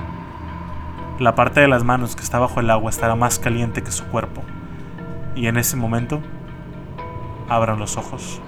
La 1.19 1.35
parte 1.35 1.59
de 1.59 1.67
las 1.67 1.83
manos 1.83 2.15
que 2.15 2.23
está 2.23 2.39
bajo 2.39 2.61
el 2.61 2.69
agua 2.69 2.89
estará 2.89 3.15
más 3.15 3.39
caliente 3.39 3.83
que 3.83 3.91
su 3.91 4.05
cuerpo, 4.05 4.41
y 5.35 5.47
en 5.47 5.57
ese 5.57 5.75
momento 5.75 6.21
abran 7.49 7.79
los 7.79 7.97
ojos. 7.97 8.41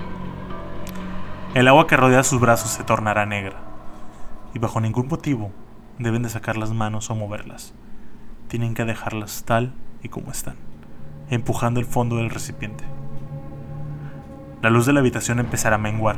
El 1.54 1.68
agua 1.68 1.88
que 1.88 1.98
rodea 1.98 2.24
sus 2.24 2.40
brazos 2.40 2.70
se 2.70 2.84
tornará 2.84 3.26
negra, 3.26 3.67
y 4.58 4.60
bajo 4.60 4.82
ningún 4.82 5.08
motivo 5.08 5.52
deben 6.00 6.24
de 6.24 6.30
sacar 6.30 6.58
las 6.58 6.74
manos 6.74 7.12
o 7.12 7.16
moverlas. 7.16 7.76
Tienen 8.48 8.74
que 8.74 8.86
dejarlas 8.86 9.44
tal 9.46 9.72
y 10.02 10.10
como 10.10 10.32
están, 10.32 10.56
empujando 11.30 11.80
el 11.80 11.86
fondo 11.86 12.16
del 12.16 12.32
recipiente. 12.32 12.84
La 14.64 14.72
luz 14.72 14.88
de 14.88 14.94
la 14.94 15.02
habitación 15.02 15.38
empezará 15.38 15.76
a 15.76 15.78
menguar. 15.78 16.16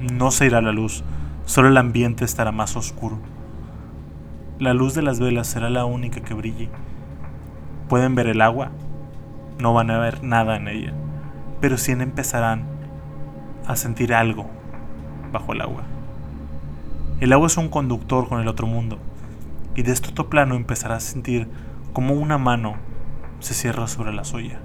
No 0.00 0.30
se 0.30 0.46
irá 0.46 0.62
la 0.62 0.72
luz, 0.72 1.04
solo 1.44 1.68
el 1.68 1.76
ambiente 1.76 2.24
estará 2.24 2.52
más 2.52 2.74
oscuro. 2.74 3.18
La 4.58 4.72
luz 4.72 4.94
de 4.94 5.02
las 5.02 5.20
velas 5.20 5.46
será 5.46 5.68
la 5.68 5.84
única 5.84 6.22
que 6.22 6.32
brille. 6.32 6.70
Pueden 7.90 8.14
ver 8.14 8.28
el 8.28 8.40
agua, 8.40 8.70
no 9.58 9.74
van 9.74 9.90
a 9.90 9.98
ver 9.98 10.24
nada 10.24 10.56
en 10.56 10.68
ella, 10.68 10.94
pero 11.60 11.76
sí 11.76 11.92
empezarán 11.92 12.64
a 13.66 13.76
sentir 13.76 14.14
algo 14.14 14.48
bajo 15.32 15.52
el 15.52 15.60
agua. 15.60 15.82
El 17.18 17.32
agua 17.32 17.46
es 17.46 17.56
un 17.56 17.70
conductor 17.70 18.28
con 18.28 18.42
el 18.42 18.48
otro 18.48 18.66
mundo, 18.66 18.98
y 19.74 19.82
de 19.82 19.92
este 19.92 20.10
otro 20.10 20.28
plano 20.28 20.54
empezará 20.54 20.96
a 20.96 21.00
sentir 21.00 21.48
como 21.94 22.12
una 22.12 22.36
mano 22.36 22.76
se 23.40 23.54
cierra 23.54 23.86
sobre 23.86 24.12
la 24.12 24.24
suya. 24.24 24.60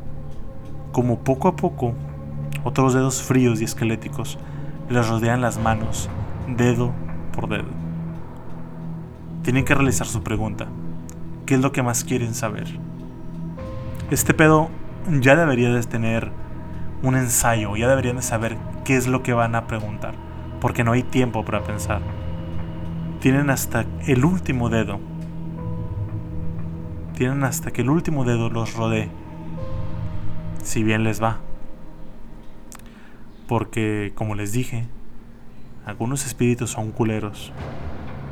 Como 0.92 1.20
poco 1.20 1.48
a 1.48 1.56
poco, 1.56 1.94
otros 2.66 2.94
dedos 2.94 3.22
fríos 3.22 3.62
y 3.62 3.64
esqueléticos 3.64 4.38
les 4.90 5.08
rodean 5.08 5.40
las 5.40 5.60
manos, 5.60 6.10
dedo 6.58 6.92
por 7.34 7.48
dedo. 7.48 7.70
Tienen 9.44 9.64
que 9.64 9.74
realizar 9.74 10.06
su 10.06 10.22
pregunta. 10.22 10.68
¿Qué 11.46 11.56
es 11.56 11.62
lo 11.62 11.72
que 11.72 11.84
más 11.84 12.04
quieren 12.04 12.34
saber? 12.34 12.68
Este 14.10 14.34
pedo 14.34 14.70
ya 15.22 15.38
debería 15.38 15.70
de 15.70 15.84
tener 15.84 16.34
un 17.02 17.16
ensayo, 17.16 17.78
ya 17.78 17.88
deberían 17.88 18.18
de 18.18 18.24
saber 18.24 18.58
qué 18.84 18.98
es 18.98 19.08
lo 19.08 19.24
que 19.24 19.32
van 19.32 19.56
a 19.56 19.68
preguntar, 19.68 20.16
porque 20.60 20.84
no 20.84 20.92
hay 20.92 21.04
tiempo 21.04 21.46
para 21.46 21.64
pensar. 21.64 22.02
Tienen 23.22 23.52
hasta 23.52 23.86
el 24.08 24.26
último 24.26 24.70
dedo. 24.70 25.00
Tienen 27.16 27.44
hasta 27.44 27.70
que 27.70 27.84
el 27.84 27.92
último 27.92 28.26
dedo 28.26 28.50
los 28.50 28.74
rodee. 28.74 29.12
Si 30.64 30.82
bien 30.82 31.04
les 31.04 31.22
va. 31.22 31.38
Porque, 33.48 34.12
como 34.16 34.34
les 34.34 34.54
dije, 34.54 34.88
algunos 35.86 36.26
espíritus 36.26 36.72
son 36.72 36.92
culeros 36.92 37.54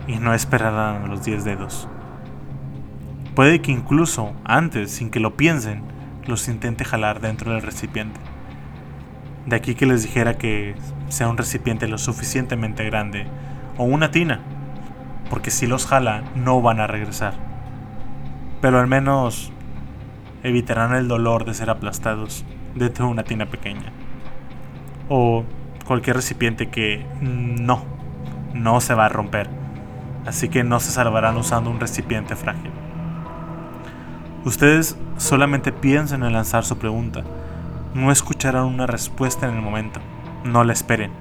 y 0.07 0.15
no 0.15 0.33
esperarán 0.33 1.03
a 1.03 1.07
los 1.07 1.23
10 1.23 1.43
dedos. 1.43 1.87
Puede 3.35 3.61
que 3.61 3.71
incluso 3.71 4.33
antes, 4.43 4.89
sin 4.89 5.11
que 5.11 5.19
lo 5.19 5.37
piensen, 5.37 5.83
los 6.25 6.47
intente 6.47 6.83
jalar 6.83 7.21
dentro 7.21 7.53
del 7.53 7.61
recipiente. 7.61 8.19
De 9.45 9.55
aquí 9.55 9.75
que 9.75 9.85
les 9.85 10.01
dijera 10.01 10.39
que 10.39 10.73
sea 11.09 11.29
un 11.29 11.37
recipiente 11.37 11.87
lo 11.87 11.99
suficientemente 11.99 12.83
grande 12.85 13.27
o 13.77 13.83
una 13.83 14.09
tina, 14.09 14.41
porque 15.29 15.51
si 15.51 15.67
los 15.67 15.85
jala 15.85 16.23
no 16.35 16.61
van 16.61 16.79
a 16.79 16.87
regresar. 16.87 17.33
Pero 18.61 18.79
al 18.79 18.87
menos 18.87 19.51
evitarán 20.43 20.93
el 20.93 21.07
dolor 21.07 21.45
de 21.45 21.53
ser 21.53 21.69
aplastados 21.69 22.45
dentro 22.75 23.05
de 23.05 23.11
una 23.11 23.23
tina 23.23 23.45
pequeña. 23.45 23.91
O 25.07 25.43
cualquier 25.85 26.17
recipiente 26.17 26.69
que 26.69 27.05
no, 27.21 27.83
no 28.53 28.81
se 28.81 28.93
va 28.93 29.05
a 29.05 29.09
romper. 29.09 29.49
Así 30.25 30.49
que 30.49 30.63
no 30.63 30.79
se 30.79 30.91
salvarán 30.91 31.37
usando 31.37 31.69
un 31.69 31.79
recipiente 31.79 32.35
frágil. 32.35 32.71
Ustedes 34.45 34.97
solamente 35.17 35.71
piensen 35.71 36.23
en 36.23 36.33
lanzar 36.33 36.63
su 36.63 36.77
pregunta. 36.77 37.23
No 37.93 38.11
escucharán 38.11 38.65
una 38.65 38.87
respuesta 38.87 39.47
en 39.47 39.55
el 39.55 39.61
momento. 39.61 39.99
No 40.43 40.63
la 40.63 40.73
esperen. 40.73 41.11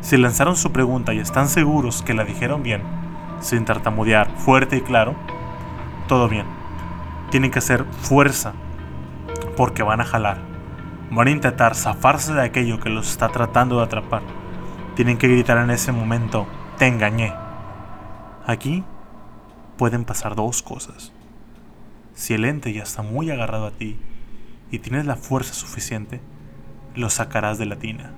Si 0.00 0.16
lanzaron 0.16 0.56
su 0.56 0.72
pregunta 0.72 1.14
y 1.14 1.18
están 1.18 1.48
seguros 1.48 2.02
que 2.02 2.14
la 2.14 2.24
dijeron 2.24 2.62
bien, 2.62 2.82
sin 3.42 3.66
tartamudear, 3.66 4.30
fuerte 4.38 4.76
y 4.76 4.80
claro, 4.80 5.14
todo 6.08 6.28
bien. 6.28 6.46
Tienen 7.30 7.50
que 7.50 7.58
hacer 7.58 7.84
fuerza, 8.00 8.54
porque 9.56 9.82
van 9.82 10.00
a 10.00 10.04
jalar. 10.04 10.38
Van 11.10 11.28
a 11.28 11.30
intentar 11.30 11.74
zafarse 11.74 12.32
de 12.32 12.42
aquello 12.42 12.80
que 12.80 12.88
los 12.88 13.10
está 13.10 13.28
tratando 13.28 13.76
de 13.76 13.84
atrapar. 13.84 14.22
Tienen 14.94 15.18
que 15.18 15.28
gritar 15.28 15.58
en 15.58 15.70
ese 15.70 15.92
momento, 15.92 16.46
te 16.78 16.86
engañé. 16.86 17.34
Aquí 18.46 18.84
pueden 19.76 20.04
pasar 20.04 20.34
dos 20.34 20.62
cosas. 20.62 21.12
Si 22.14 22.34
el 22.34 22.44
ente 22.44 22.72
ya 22.72 22.82
está 22.82 23.02
muy 23.02 23.30
agarrado 23.30 23.66
a 23.66 23.72
ti 23.72 23.98
y 24.70 24.78
tienes 24.78 25.06
la 25.06 25.16
fuerza 25.16 25.54
suficiente, 25.54 26.20
lo 26.94 27.10
sacarás 27.10 27.58
de 27.58 27.66
la 27.66 27.76
tina. 27.76 28.12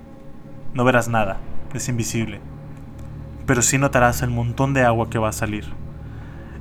No 0.72 0.84
verás 0.84 1.08
nada, 1.08 1.38
es 1.72 1.88
invisible, 1.88 2.40
pero 3.46 3.62
sí 3.62 3.78
notarás 3.78 4.22
el 4.22 4.30
montón 4.30 4.74
de 4.74 4.84
agua 4.84 5.10
que 5.10 5.18
va 5.18 5.28
a 5.28 5.32
salir. 5.32 5.66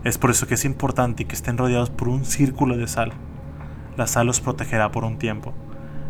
Es 0.04 0.18
por 0.18 0.32
eso 0.32 0.48
que 0.48 0.56
es 0.56 0.66
importante 0.66 1.26
que 1.26 1.36
estén 1.36 1.58
rodeados 1.58 1.90
por 1.90 2.10
un 2.10 2.26
círculo 2.26 2.76
de 2.76 2.88
sal. 2.88 3.14
La 3.96 4.08
sal 4.08 4.28
los 4.28 4.42
protegerá 4.42 4.92
por 4.92 5.06
un 5.06 5.18
tiempo, 5.18 5.54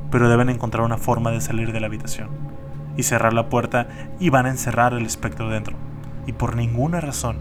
pero 0.09 0.29
deben 0.29 0.49
encontrar 0.49 0.83
una 0.83 0.97
forma 0.97 1.31
de 1.31 1.41
salir 1.41 1.71
de 1.71 1.79
la 1.79 1.87
habitación 1.87 2.29
y 2.97 3.03
cerrar 3.03 3.33
la 3.33 3.49
puerta 3.49 3.87
y 4.19 4.29
van 4.29 4.45
a 4.45 4.49
encerrar 4.49 4.93
el 4.93 5.05
espectro 5.05 5.49
dentro 5.49 5.75
y 6.25 6.33
por 6.33 6.55
ninguna 6.55 7.01
razón 7.01 7.37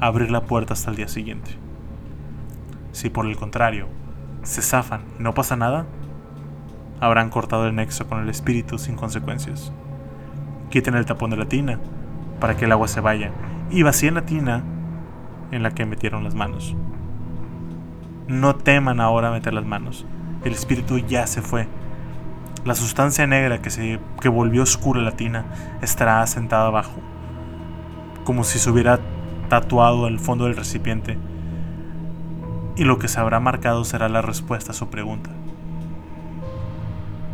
abrir 0.00 0.30
la 0.30 0.42
puerta 0.42 0.74
hasta 0.74 0.90
el 0.90 0.96
día 0.96 1.08
siguiente. 1.08 1.52
Si 2.92 3.10
por 3.10 3.26
el 3.26 3.36
contrario 3.36 3.88
se 4.42 4.62
zafan 4.62 5.02
y 5.18 5.22
no 5.22 5.34
pasa 5.34 5.56
nada, 5.56 5.86
habrán 7.00 7.30
cortado 7.30 7.66
el 7.66 7.74
nexo 7.74 8.06
con 8.06 8.20
el 8.20 8.28
espíritu 8.28 8.78
sin 8.78 8.96
consecuencias. 8.96 9.72
Quiten 10.70 10.94
el 10.94 11.06
tapón 11.06 11.30
de 11.30 11.36
la 11.36 11.46
tina 11.46 11.78
para 12.40 12.56
que 12.56 12.64
el 12.64 12.72
agua 12.72 12.88
se 12.88 13.00
vaya 13.00 13.32
y 13.70 13.82
vacíen 13.82 14.14
la 14.14 14.26
tina 14.26 14.62
en 15.50 15.62
la 15.62 15.70
que 15.72 15.86
metieron 15.86 16.24
las 16.24 16.34
manos. 16.34 16.74
No 18.28 18.56
teman 18.56 19.00
ahora 19.00 19.30
meter 19.30 19.54
las 19.54 19.64
manos. 19.64 20.06
El 20.44 20.52
espíritu 20.52 20.98
ya 20.98 21.26
se 21.26 21.42
fue. 21.42 21.68
La 22.64 22.74
sustancia 22.74 23.26
negra 23.26 23.62
que, 23.62 23.70
se, 23.70 24.00
que 24.20 24.28
volvió 24.28 24.62
oscura 24.62 25.00
la 25.00 25.12
tina 25.12 25.44
estará 25.82 26.20
asentada 26.20 26.66
abajo, 26.66 27.00
como 28.24 28.42
si 28.42 28.58
se 28.58 28.70
hubiera 28.70 28.98
tatuado 29.48 30.08
el 30.08 30.18
fondo 30.18 30.44
del 30.46 30.56
recipiente 30.56 31.16
y 32.76 32.84
lo 32.84 32.98
que 32.98 33.08
se 33.08 33.18
habrá 33.18 33.40
marcado 33.40 33.84
será 33.84 34.08
la 34.08 34.22
respuesta 34.22 34.72
a 34.72 34.74
su 34.74 34.88
pregunta. 34.88 35.30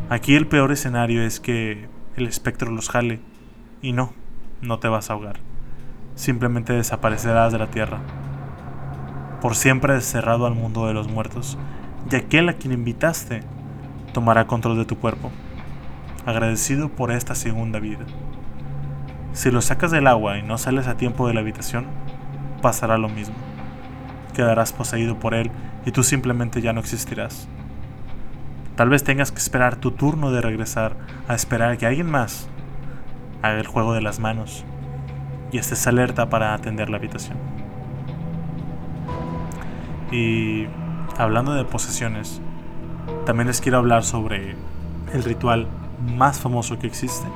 Aquí 0.08 0.36
el 0.36 0.46
peor 0.46 0.72
escenario 0.72 1.22
es 1.22 1.40
que 1.40 1.88
el 2.16 2.26
espectro 2.26 2.70
los 2.70 2.88
jale 2.88 3.20
y 3.80 3.92
no, 3.92 4.12
no 4.62 4.78
te 4.78 4.88
vas 4.88 5.10
a 5.10 5.12
ahogar. 5.12 5.36
Simplemente 6.14 6.72
desaparecerás 6.72 7.52
de 7.52 7.58
la 7.58 7.66
tierra. 7.66 7.98
Por 9.40 9.54
siempre 9.54 10.00
cerrado 10.00 10.46
al 10.46 10.54
mundo 10.54 10.86
de 10.86 10.94
los 10.94 11.08
muertos, 11.08 11.58
y 12.10 12.16
aquel 12.16 12.48
a 12.48 12.54
quien 12.54 12.72
invitaste 12.72 13.42
tomará 14.14 14.46
control 14.46 14.78
de 14.78 14.84
tu 14.84 14.98
cuerpo, 14.98 15.30
agradecido 16.24 16.88
por 16.88 17.10
esta 17.10 17.34
segunda 17.34 17.78
vida. 17.78 18.04
Si 19.32 19.50
lo 19.50 19.60
sacas 19.60 19.90
del 19.90 20.06
agua 20.06 20.38
y 20.38 20.42
no 20.42 20.58
sales 20.58 20.86
a 20.86 20.96
tiempo 20.96 21.28
de 21.28 21.34
la 21.34 21.40
habitación, 21.40 21.86
pasará 22.62 22.96
lo 22.96 23.08
mismo 23.08 23.36
quedarás 24.32 24.72
poseído 24.72 25.18
por 25.18 25.34
él 25.34 25.50
y 25.86 25.92
tú 25.92 26.02
simplemente 26.02 26.60
ya 26.60 26.72
no 26.72 26.80
existirás. 26.80 27.48
Tal 28.76 28.88
vez 28.88 29.04
tengas 29.04 29.30
que 29.30 29.38
esperar 29.38 29.76
tu 29.76 29.92
turno 29.92 30.32
de 30.32 30.40
regresar 30.40 30.96
a 31.28 31.34
esperar 31.34 31.76
que 31.78 31.86
alguien 31.86 32.10
más 32.10 32.48
el 33.42 33.66
juego 33.66 33.92
de 33.94 34.02
las 34.02 34.20
manos 34.20 34.64
y 35.50 35.58
estés 35.58 35.86
alerta 35.86 36.30
para 36.30 36.54
atender 36.54 36.88
la 36.88 36.96
habitación. 36.96 37.36
Y 40.10 40.66
hablando 41.18 41.54
de 41.54 41.64
posesiones, 41.64 42.40
también 43.26 43.48
les 43.48 43.60
quiero 43.60 43.78
hablar 43.78 44.04
sobre 44.04 44.56
el 45.12 45.24
ritual 45.24 45.66
más 46.16 46.40
famoso 46.40 46.78
que 46.78 46.86
existe, 46.86 47.26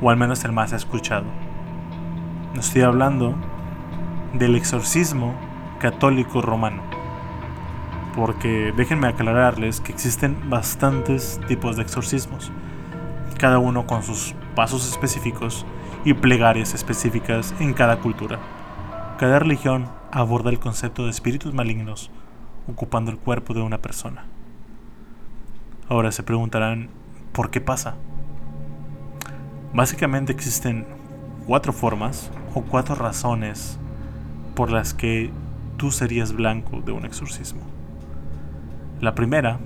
o 0.00 0.10
al 0.10 0.16
menos 0.16 0.44
el 0.44 0.52
más 0.52 0.72
escuchado. 0.72 1.26
Estoy 2.54 2.82
hablando 2.82 3.34
del 4.32 4.56
exorcismo 4.56 5.34
católico 5.78 6.42
romano. 6.42 6.82
Porque 8.14 8.72
déjenme 8.76 9.08
aclararles 9.08 9.80
que 9.80 9.92
existen 9.92 10.48
bastantes 10.48 11.38
tipos 11.48 11.76
de 11.76 11.82
exorcismos, 11.82 12.50
cada 13.38 13.58
uno 13.58 13.86
con 13.86 14.02
sus 14.02 14.34
pasos 14.56 14.88
específicos 14.88 15.64
y 16.04 16.14
plegarias 16.14 16.74
específicas 16.74 17.54
en 17.60 17.74
cada 17.74 18.00
cultura. 18.00 18.40
Cada 19.18 19.38
religión 19.38 19.86
aborda 20.10 20.50
el 20.50 20.58
concepto 20.58 21.04
de 21.04 21.10
espíritus 21.10 21.54
malignos 21.54 22.10
ocupando 22.66 23.12
el 23.12 23.18
cuerpo 23.18 23.54
de 23.54 23.60
una 23.60 23.78
persona. 23.78 24.24
Ahora 25.88 26.10
se 26.10 26.24
preguntarán, 26.24 26.88
¿por 27.32 27.50
qué 27.50 27.60
pasa? 27.60 27.94
Básicamente 29.72 30.32
existen 30.32 30.86
cuatro 31.46 31.72
formas 31.72 32.32
o 32.54 32.62
cuatro 32.62 32.94
razones 32.94 33.78
por 34.54 34.72
las 34.72 34.94
que 34.94 35.30
tú 35.76 35.92
serías 35.92 36.32
blanco 36.32 36.80
de 36.80 36.92
un 36.92 37.04
exorcismo. 37.04 37.60
La 39.00 39.14
primera 39.14 39.60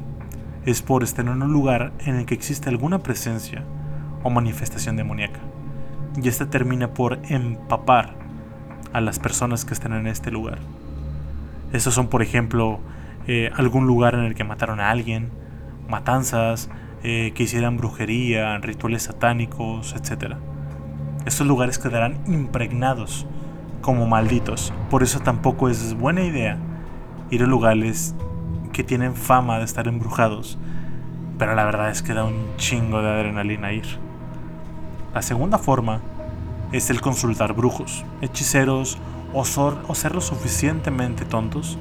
es 0.67 0.83
por 0.83 1.05
estar 1.05 1.25
en 1.25 1.43
un 1.43 1.53
lugar 1.53 1.93
en 2.01 2.17
el 2.17 2.27
que 2.27 2.35
existe 2.35 2.69
alguna 2.69 2.99
presencia 2.99 3.65
o 4.23 4.31
manifestación 4.31 4.97
demoníaca. 4.97 5.41
Y 6.21 6.29
esta 6.29 6.51
termina 6.51 6.95
por 6.95 7.19
empapar 7.29 8.15
a 8.93 9.01
las 9.01 9.19
personas 9.19 9.65
que 9.65 9.75
están 9.75 9.93
en 9.93 10.07
este 10.07 10.31
lugar. 10.31 10.59
Estos 11.73 11.95
son, 11.95 12.09
por 12.09 12.23
ejemplo, 12.23 12.81
eh, 13.27 13.51
algún 13.55 13.87
lugar 13.87 14.15
en 14.15 14.21
el 14.21 14.35
que 14.35 14.45
mataron 14.45 14.81
a 14.81 14.91
alguien, 14.91 15.31
matanzas, 15.89 16.69
eh, 17.03 17.33
que 17.35 17.45
hicieran 17.45 17.77
brujería, 17.77 18.59
rituales 18.59 19.05
satánicos, 19.05 19.95
etc. 19.95 20.35
Estos 21.27 21.47
lugares 21.47 21.79
quedarán 21.79 22.19
impregnados 22.27 23.27
como 23.81 24.07
malditos. 24.07 24.73
Por 24.91 25.03
eso 25.03 25.21
tampoco 25.21 25.69
es 25.69 25.95
buena 25.95 26.23
idea 26.23 26.59
ir 27.31 27.43
a 27.43 27.47
lugares 27.47 28.15
que 28.73 28.85
tienen 28.85 29.15
fama 29.15 29.59
de 29.59 29.65
estar 29.65 29.87
embrujados. 29.89 30.59
Pero 31.39 31.55
la 31.55 31.65
verdad 31.65 31.91
es 31.91 32.03
que 32.03 32.13
da 32.13 32.25
un 32.25 32.57
chingo 32.57 33.01
de 33.01 33.09
adrenalina 33.09 33.73
ir. 33.73 33.87
La 35.13 35.23
segunda 35.23 35.59
forma 35.59 36.01
es 36.71 36.89
el 36.89 37.01
consultar 37.01 37.53
brujos, 37.53 38.05
hechiceros 38.21 38.97
o, 39.33 39.45
ser 39.45 40.15
lo 40.15 40.21
suficientemente 40.21 41.25
tontos 41.25 41.79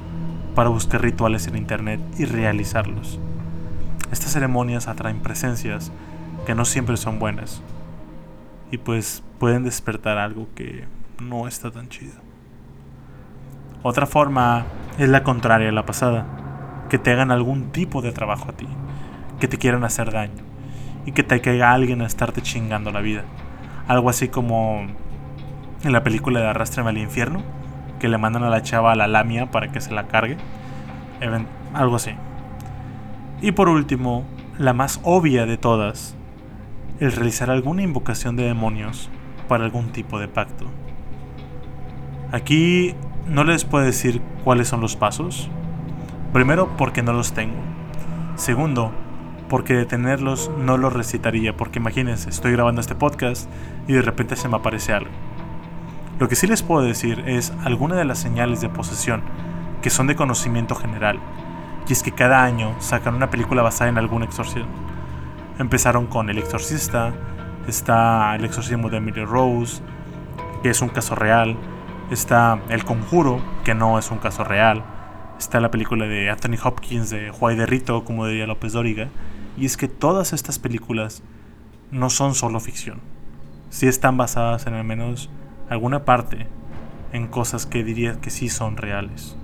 para 0.56 0.70
buscar 0.70 1.04
rituales 1.04 1.46
en 1.46 1.56
internet 1.56 2.00
y 2.18 2.26
realizarlos. 2.26 3.20
Estas 4.12 4.34
ceremonias 4.34 4.88
atraen 4.88 5.20
presencias 5.20 5.92
que 6.48 6.56
no 6.56 6.65
siempre 6.65 6.98
son 6.98 7.20
buenas 7.20 7.62
y 8.72 8.80
pues 8.80 9.22
pueden 9.38 9.63
despertar 9.63 10.18
algo 10.18 10.48
que 10.56 10.86
no 11.20 11.48
está 11.48 11.70
tan 11.70 11.88
chido. 11.88 12.15
Otra 13.84 14.08
forma 14.08 14.65
es 14.98 15.08
la 15.08 15.24
contraria 15.24 15.70
a 15.70 15.72
la 15.72 15.86
pasada, 15.86 16.26
que 16.89 16.98
te 16.98 17.12
hagan 17.12 17.30
algún 17.30 17.72
tipo 17.72 18.02
de 18.02 18.12
trabajo 18.12 18.50
a 18.50 18.54
ti, 18.54 18.68
que 19.39 19.48
te 19.48 19.60
quieran 19.60 19.84
hacer 19.84 20.12
daño 20.12 20.49
y 21.10 21.12
que 21.12 21.24
te 21.24 21.41
caiga 21.41 21.74
alguien 21.74 22.04
a 22.04 22.06
estarte 22.06 22.43
chingando 22.43 22.91
la 22.91 23.02
vida. 23.02 23.24
Algo 23.88 24.12
así 24.12 24.28
como 24.28 24.86
en 25.84 25.91
la 25.91 26.04
película 26.04 26.39
de 26.39 26.48
Arrastrame 26.48 26.91
al 26.91 27.00
infierno, 27.00 27.41
que 28.00 28.08
le 28.08 28.19
mandan 28.19 28.43
a 28.43 28.50
la 28.50 28.62
chava 28.62 28.91
a 28.91 28.95
la 28.95 29.08
lamia 29.08 29.50
para 29.50 29.72
que 29.72 29.82
se 29.82 29.91
la 29.91 30.08
cargue. 30.08 30.38
Algo 31.74 31.95
así. 31.95 32.12
Y 33.41 33.54
por 33.54 33.69
último, 33.69 34.24
la 34.60 34.74
más 34.74 35.00
obvia 35.02 35.48
de 35.48 35.58
todas, 35.58 36.15
el 37.00 37.12
realizar 37.12 37.50
alguna 37.50 37.82
invocación 37.82 38.36
de 38.36 38.43
demonios 38.43 39.10
para 39.48 39.65
algún 39.65 39.91
tipo 39.91 40.19
de 40.19 40.28
pacto. 40.28 40.67
Aquí 42.32 42.93
no 43.28 43.45
les 43.45 43.65
puedo 43.65 43.84
decir 43.84 44.22
cuáles 44.43 44.67
son 44.67 44.80
los 44.80 44.95
pasos. 44.95 45.50
Primero, 46.34 46.69
porque 46.78 47.02
no 47.02 47.13
los 47.13 47.34
tengo. 47.34 47.58
Segundo, 48.36 48.91
porque 49.50 49.74
de 49.74 49.86
tenerlos 49.86 50.50
no 50.58 50.78
los 50.78 50.94
recitaría, 50.94 51.58
porque 51.58 51.80
imagínense, 51.80 52.30
estoy 52.30 52.52
grabando 52.54 52.80
este 52.80 52.96
podcast 52.96 53.50
y 53.88 53.94
de 53.94 54.02
repente 54.02 54.36
se 54.36 54.48
me 54.48 54.58
aparece 54.58 54.94
algo. 54.94 55.12
Lo 56.20 56.30
que 56.30 56.36
sí 56.36 56.48
les 56.48 56.64
puedo 56.64 56.82
decir 56.82 57.24
es 57.26 57.52
alguna 57.64 57.96
de 57.96 58.06
las 58.06 58.20
señales 58.20 58.62
de 58.62 58.70
posesión 58.70 59.22
que 59.82 59.90
son 59.90 60.08
de 60.08 60.16
conocimiento 60.16 60.76
general, 60.76 61.20
y 61.88 61.94
es 61.94 62.04
que 62.04 62.12
cada 62.12 62.44
año 62.44 62.76
sacan 62.80 63.16
una 63.16 63.30
película 63.30 63.62
basada 63.64 63.90
en 63.90 63.98
algún 63.98 64.24
exorcismo. 64.24 64.70
Empezaron 65.58 66.06
con 66.06 66.30
El 66.30 66.38
Exorcista, 66.38 67.14
está 67.68 68.36
El 68.36 68.46
Exorcismo 68.46 68.90
de 68.90 68.98
Emily 68.98 69.26
Rose, 69.26 69.82
que 70.62 70.70
es 70.70 70.82
un 70.82 70.90
caso 70.90 71.16
real, 71.16 71.58
está 72.12 72.60
El 72.70 72.86
Conjuro, 72.86 73.42
que 73.64 73.74
no 73.74 73.98
es 73.98 74.12
un 74.12 74.20
caso 74.20 74.44
real, 74.44 74.84
está 75.40 75.60
la 75.60 75.72
película 75.72 76.06
de 76.06 76.30
Anthony 76.30 76.58
Hopkins 76.62 77.10
de 77.10 77.32
Juay 77.32 77.56
de 77.56 77.66
Rito, 77.66 78.04
como 78.04 78.28
diría 78.28 78.46
López 78.46 78.74
Dóriga, 78.74 79.08
y 79.60 79.65
es 79.65 79.76
que 79.76 79.88
todas 79.88 80.32
estas 80.34 80.58
películas 80.58 81.22
no 81.91 82.10
son 82.10 82.34
solo 82.34 82.60
ficción, 82.60 83.00
sí 83.69 83.88
están 83.88 84.15
basadas 84.15 84.65
en 84.67 84.74
al 84.74 84.86
menos 84.86 85.30
alguna 85.69 86.06
parte 86.06 86.48
en 87.12 87.28
cosas 87.28 87.65
que 87.65 87.84
diría 87.84 88.22
que 88.22 88.30
sí 88.30 88.50
son 88.50 88.78
reales. 88.78 89.36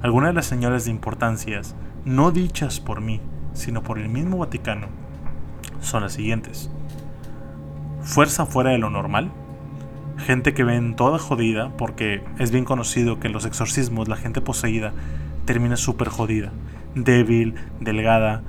Algunas 0.00 0.30
de 0.30 0.34
las 0.34 0.46
señales 0.46 0.84
de 0.84 0.90
importancias, 0.90 1.76
no 2.04 2.30
dichas 2.30 2.80
por 2.80 3.00
mí, 3.00 3.20
sino 3.52 3.82
por 3.82 3.98
el 3.98 4.08
mismo 4.08 4.38
Vaticano, 4.38 4.88
son 5.80 6.02
las 6.02 6.14
siguientes. 6.14 6.70
Fuerza 8.00 8.46
fuera 8.46 8.70
de 8.70 8.78
lo 8.78 8.90
normal. 8.90 9.30
Gente 10.16 10.54
que 10.54 10.64
ven 10.64 10.96
toda 10.96 11.18
jodida, 11.18 11.70
porque 11.76 12.24
es 12.38 12.50
bien 12.50 12.64
conocido 12.64 13.20
que 13.20 13.26
en 13.26 13.32
los 13.32 13.44
exorcismos 13.44 14.08
la 14.08 14.16
gente 14.16 14.40
poseída 14.40 14.92
termina 15.44 15.76
súper 15.76 16.08
jodida, 16.08 16.52
débil, 16.94 17.54
delgada, 17.80 18.42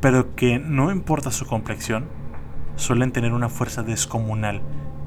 pero 0.00 0.34
que 0.34 0.58
no 0.58 0.90
importa 0.90 1.30
su 1.30 1.46
complexión, 1.46 2.06
suelen 2.76 3.12
tener 3.12 3.32
una 3.32 3.48
fuerza 3.48 3.82
descomunal 3.82 4.62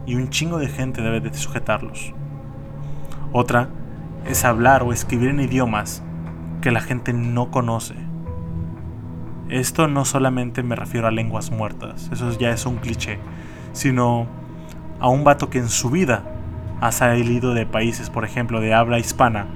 y 0.06 0.16
un 0.16 0.30
chingo 0.30 0.58
de 0.58 0.68
gente 0.68 1.02
debe 1.02 1.20
de 1.20 1.34
sujetarlos. 1.34 2.14
Otra 3.32 3.70
es 4.28 4.46
hablar 4.46 4.84
o 4.84 4.94
escribir 4.94 5.30
en 5.30 5.40
idiomas 5.40 6.04
que 6.62 6.72
la 6.72 6.82
gente 6.82 7.14
no 7.14 7.52
conoce. 7.52 7.96
Esto 9.50 9.88
no 9.88 10.06
solamente 10.06 10.64
me 10.64 10.76
refiero 10.76 11.08
a 11.08 11.12
lenguas 11.12 11.52
muertas, 11.52 12.10
eso 12.12 12.32
ya 12.38 12.52
es 12.52 12.66
un 12.66 12.78
cliché, 12.78 13.20
sino 13.74 14.28
a 15.00 15.10
un 15.10 15.24
vato 15.24 15.50
que 15.50 15.60
en 15.60 15.70
su 15.70 15.90
vida 15.90 16.24
ha 16.80 16.92
salido 16.92 17.54
de 17.54 17.66
países, 17.66 18.10
por 18.10 18.24
ejemplo, 18.24 18.62
de 18.62 18.74
habla 18.74 19.00
hispana, 19.00 19.48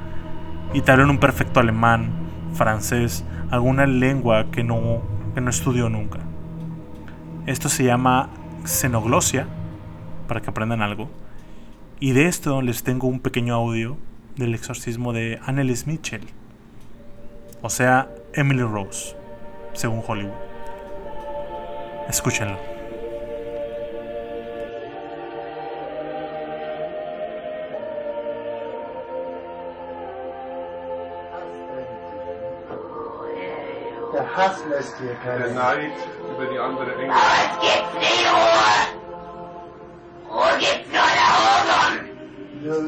y 0.74 0.82
te 0.82 0.94
un 0.94 1.18
perfecto 1.20 1.60
alemán, 1.60 2.12
francés, 2.54 3.26
alguna 3.50 3.86
lengua 3.86 4.52
que 4.52 4.64
no, 4.64 5.02
que 5.38 5.42
no 5.42 5.52
estudió 5.52 5.88
nunca. 5.88 6.18
Esto 7.46 7.70
se 7.70 7.84
llama 7.84 8.32
xenoglosia, 8.66 9.46
para 10.28 10.42
que 10.42 10.50
aprendan 10.50 10.82
algo. 10.82 11.12
Y 12.00 12.14
de 12.14 12.26
esto 12.26 12.64
les 12.64 12.82
tengo 12.82 13.08
un 13.08 13.20
pequeño 13.20 13.54
audio 13.54 13.98
del 14.36 14.56
exorcismo 14.56 15.14
de 15.14 15.40
Annelies 15.46 15.86
Mitchell, 15.86 16.26
o 17.62 17.70
sea, 17.70 18.10
Emily 18.34 18.64
Rose, 18.64 19.16
según 19.74 20.02
Hollywood. 20.08 20.34
Escúchenlo. 22.10 22.77
Hass 34.38 34.64
lässt 34.70 34.96
hier 35.00 35.16
keine 35.24 35.46
Der 35.46 35.54
Neid 35.54 35.92
über 36.32 36.46
die 36.46 36.60
andere 36.60 36.94
Engel. 36.96 37.10
Es 37.10 37.60
gibt 37.60 37.94
nie 38.02 38.24
Ruhe. 38.34 38.76
Ruhe 40.32 40.58
gibt's 40.60 40.90
nur 40.92 41.10
da 41.20 41.28
oben. 41.56 41.96
Nur, 42.62 42.80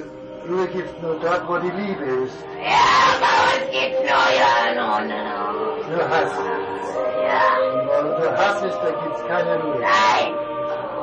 Ruhe 0.57 0.67
gibt's 0.67 1.01
nur 1.01 1.15
dort, 1.19 1.47
wo 1.47 1.57
die 1.57 1.71
Liebe 1.71 2.03
ist. 2.25 2.37
Ja, 2.61 2.87
bei 3.23 3.35
uns 3.49 3.65
gibt's 3.71 3.99
nur 3.99 4.25
ja 4.37 4.53
nur, 4.75 4.99
nur. 5.09 5.97
Nur 5.97 6.09
Hass. 6.09 6.31
Ja, 7.25 7.41
Und 7.99 8.11
wo 8.11 8.19
nur 8.19 8.37
Hass 8.37 8.61
ist, 8.61 8.79
da 8.83 8.91
gibt's 9.03 9.21
keine 9.27 9.55
Ruhe. 9.63 9.79
nein. 9.79 10.33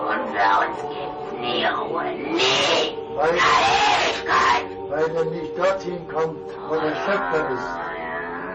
Und 0.09 0.33
bei 0.33 0.67
uns 0.67 0.79
gibt's 0.95 1.33
nie 1.41 1.65
Ruhe. 1.65 2.05
Nie. 2.05 2.97
Weil, 3.17 3.31
In 3.31 3.37
Ewigkeit. 3.37 4.67
weil 4.91 5.09
man 5.15 5.29
nicht 5.31 5.59
dorthin 5.59 6.07
kommt, 6.09 6.39
wo 6.69 6.75
der 6.77 6.95
Schöpfer 7.05 7.51
ist. 7.53 7.86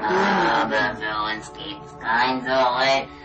Ah, 0.04 0.66
the 0.70 1.00
villain 1.00 1.42
keeps 1.56 1.92
kinds 2.02 2.48
of. 2.48 3.21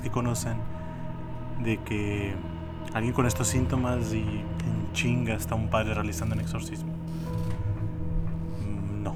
Que 0.00 0.10
conocen 0.10 0.56
de 1.62 1.78
que 1.78 2.34
alguien 2.94 3.12
con 3.12 3.26
estos 3.26 3.48
síntomas 3.48 4.12
y 4.12 4.20
en 4.22 4.92
chinga 4.92 5.34
está 5.34 5.54
un 5.54 5.68
padre 5.68 5.94
realizando 5.94 6.34
un 6.34 6.40
exorcismo. 6.40 6.92
Mm, 8.60 9.02
No. 9.02 9.14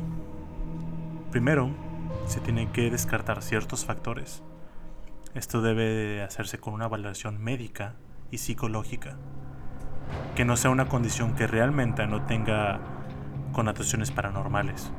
Primero, 1.30 1.70
se 2.26 2.40
tienen 2.40 2.68
que 2.68 2.90
descartar 2.90 3.42
ciertos 3.42 3.84
factores. 3.84 4.42
Esto 5.34 5.62
debe 5.62 5.84
de 5.84 6.22
hacerse 6.22 6.58
con 6.58 6.74
una 6.74 6.86
valoración 6.88 7.42
médica 7.42 7.94
y 8.30 8.38
psicológica. 8.38 9.16
Que 10.36 10.44
no 10.44 10.56
sea 10.56 10.70
una 10.70 10.86
condición 10.86 11.34
que 11.34 11.46
realmente 11.46 12.06
no 12.06 12.22
tenga 12.22 12.80
connotaciones 13.52 14.10
paranormales 14.10 14.90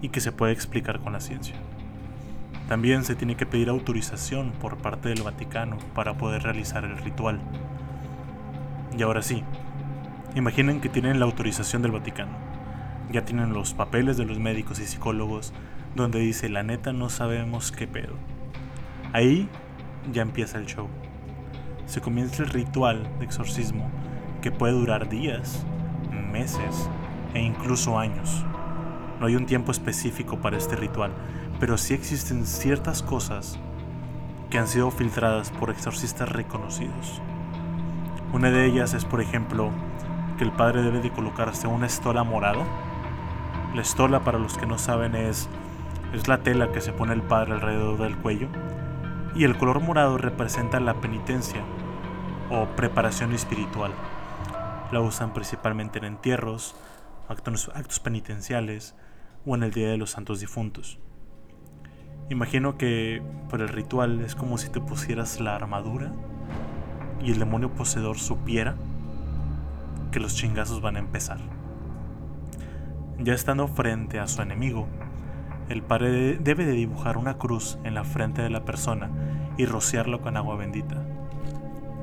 y 0.00 0.08
que 0.08 0.20
se 0.20 0.32
pueda 0.32 0.52
explicar 0.52 1.00
con 1.00 1.12
la 1.12 1.20
ciencia. 1.20 1.54
También 2.68 3.02
se 3.02 3.16
tiene 3.16 3.34
que 3.34 3.46
pedir 3.46 3.70
autorización 3.70 4.52
por 4.52 4.76
parte 4.76 5.08
del 5.08 5.22
Vaticano 5.22 5.78
para 5.94 6.18
poder 6.18 6.42
realizar 6.42 6.84
el 6.84 6.98
ritual. 6.98 7.40
Y 8.96 9.02
ahora 9.02 9.22
sí, 9.22 9.42
imaginen 10.34 10.82
que 10.82 10.90
tienen 10.90 11.18
la 11.18 11.24
autorización 11.24 11.80
del 11.80 11.92
Vaticano. 11.92 12.36
Ya 13.10 13.24
tienen 13.24 13.54
los 13.54 13.72
papeles 13.72 14.18
de 14.18 14.26
los 14.26 14.38
médicos 14.38 14.80
y 14.80 14.86
psicólogos 14.86 15.54
donde 15.94 16.18
dice 16.18 16.50
la 16.50 16.62
neta 16.62 16.92
no 16.92 17.08
sabemos 17.08 17.72
qué 17.72 17.86
pedo. 17.86 18.14
Ahí 19.14 19.48
ya 20.12 20.20
empieza 20.20 20.58
el 20.58 20.66
show. 20.66 20.88
Se 21.86 22.02
comienza 22.02 22.42
el 22.42 22.50
ritual 22.50 23.08
de 23.18 23.24
exorcismo 23.24 23.90
que 24.42 24.52
puede 24.52 24.74
durar 24.74 25.08
días, 25.08 25.64
meses 26.30 26.90
e 27.32 27.40
incluso 27.40 27.98
años. 27.98 28.44
No 29.20 29.26
hay 29.26 29.36
un 29.36 29.46
tiempo 29.46 29.72
específico 29.72 30.38
para 30.38 30.58
este 30.58 30.76
ritual, 30.76 31.12
pero 31.60 31.76
sí 31.76 31.94
existen 31.94 32.46
ciertas 32.46 33.02
cosas 33.02 33.58
que 34.50 34.58
han 34.58 34.68
sido 34.68 34.90
filtradas 34.90 35.50
por 35.50 35.70
exorcistas 35.70 36.28
reconocidos. 36.28 37.20
Una 38.32 38.50
de 38.50 38.66
ellas 38.66 38.94
es, 38.94 39.04
por 39.04 39.20
ejemplo, 39.20 39.70
que 40.36 40.44
el 40.44 40.52
padre 40.52 40.82
debe 40.82 41.00
de 41.00 41.10
colocarse 41.10 41.66
una 41.66 41.86
estola 41.86 42.24
morada. 42.24 42.64
La 43.74 43.82
estola, 43.82 44.20
para 44.24 44.38
los 44.38 44.56
que 44.56 44.66
no 44.66 44.78
saben, 44.78 45.14
es, 45.14 45.48
es 46.12 46.28
la 46.28 46.42
tela 46.42 46.72
que 46.72 46.80
se 46.80 46.92
pone 46.92 47.12
el 47.12 47.22
padre 47.22 47.54
alrededor 47.54 47.98
del 47.98 48.16
cuello. 48.16 48.48
Y 49.34 49.44
el 49.44 49.56
color 49.58 49.80
morado 49.80 50.16
representa 50.18 50.80
la 50.80 50.94
penitencia 50.94 51.62
o 52.50 52.66
preparación 52.76 53.32
espiritual. 53.32 53.92
La 54.92 55.00
usan 55.00 55.34
principalmente 55.34 55.98
en 55.98 56.04
entierros, 56.04 56.76
actos, 57.28 57.70
actos 57.74 58.00
penitenciales 58.00 58.94
o 59.44 59.54
en 59.54 59.64
el 59.64 59.72
Día 59.72 59.88
de 59.88 59.98
los 59.98 60.10
Santos 60.10 60.40
Difuntos. 60.40 60.98
Imagino 62.30 62.76
que 62.76 63.22
por 63.48 63.62
el 63.62 63.68
ritual 63.68 64.20
es 64.20 64.34
como 64.34 64.58
si 64.58 64.68
te 64.68 64.80
pusieras 64.80 65.40
la 65.40 65.56
armadura 65.56 66.12
y 67.22 67.32
el 67.32 67.38
demonio 67.38 67.70
poseedor 67.70 68.18
supiera 68.18 68.74
que 70.12 70.20
los 70.20 70.34
chingazos 70.34 70.82
van 70.82 70.96
a 70.96 70.98
empezar. 70.98 71.38
Ya 73.18 73.32
estando 73.32 73.66
frente 73.66 74.20
a 74.20 74.28
su 74.28 74.42
enemigo, 74.42 74.86
el 75.70 75.82
padre 75.82 76.36
debe 76.36 76.66
de 76.66 76.72
dibujar 76.72 77.16
una 77.16 77.38
cruz 77.38 77.78
en 77.84 77.94
la 77.94 78.04
frente 78.04 78.42
de 78.42 78.50
la 78.50 78.64
persona 78.64 79.10
y 79.56 79.64
rociarlo 79.64 80.20
con 80.20 80.36
agua 80.36 80.56
bendita. 80.56 81.02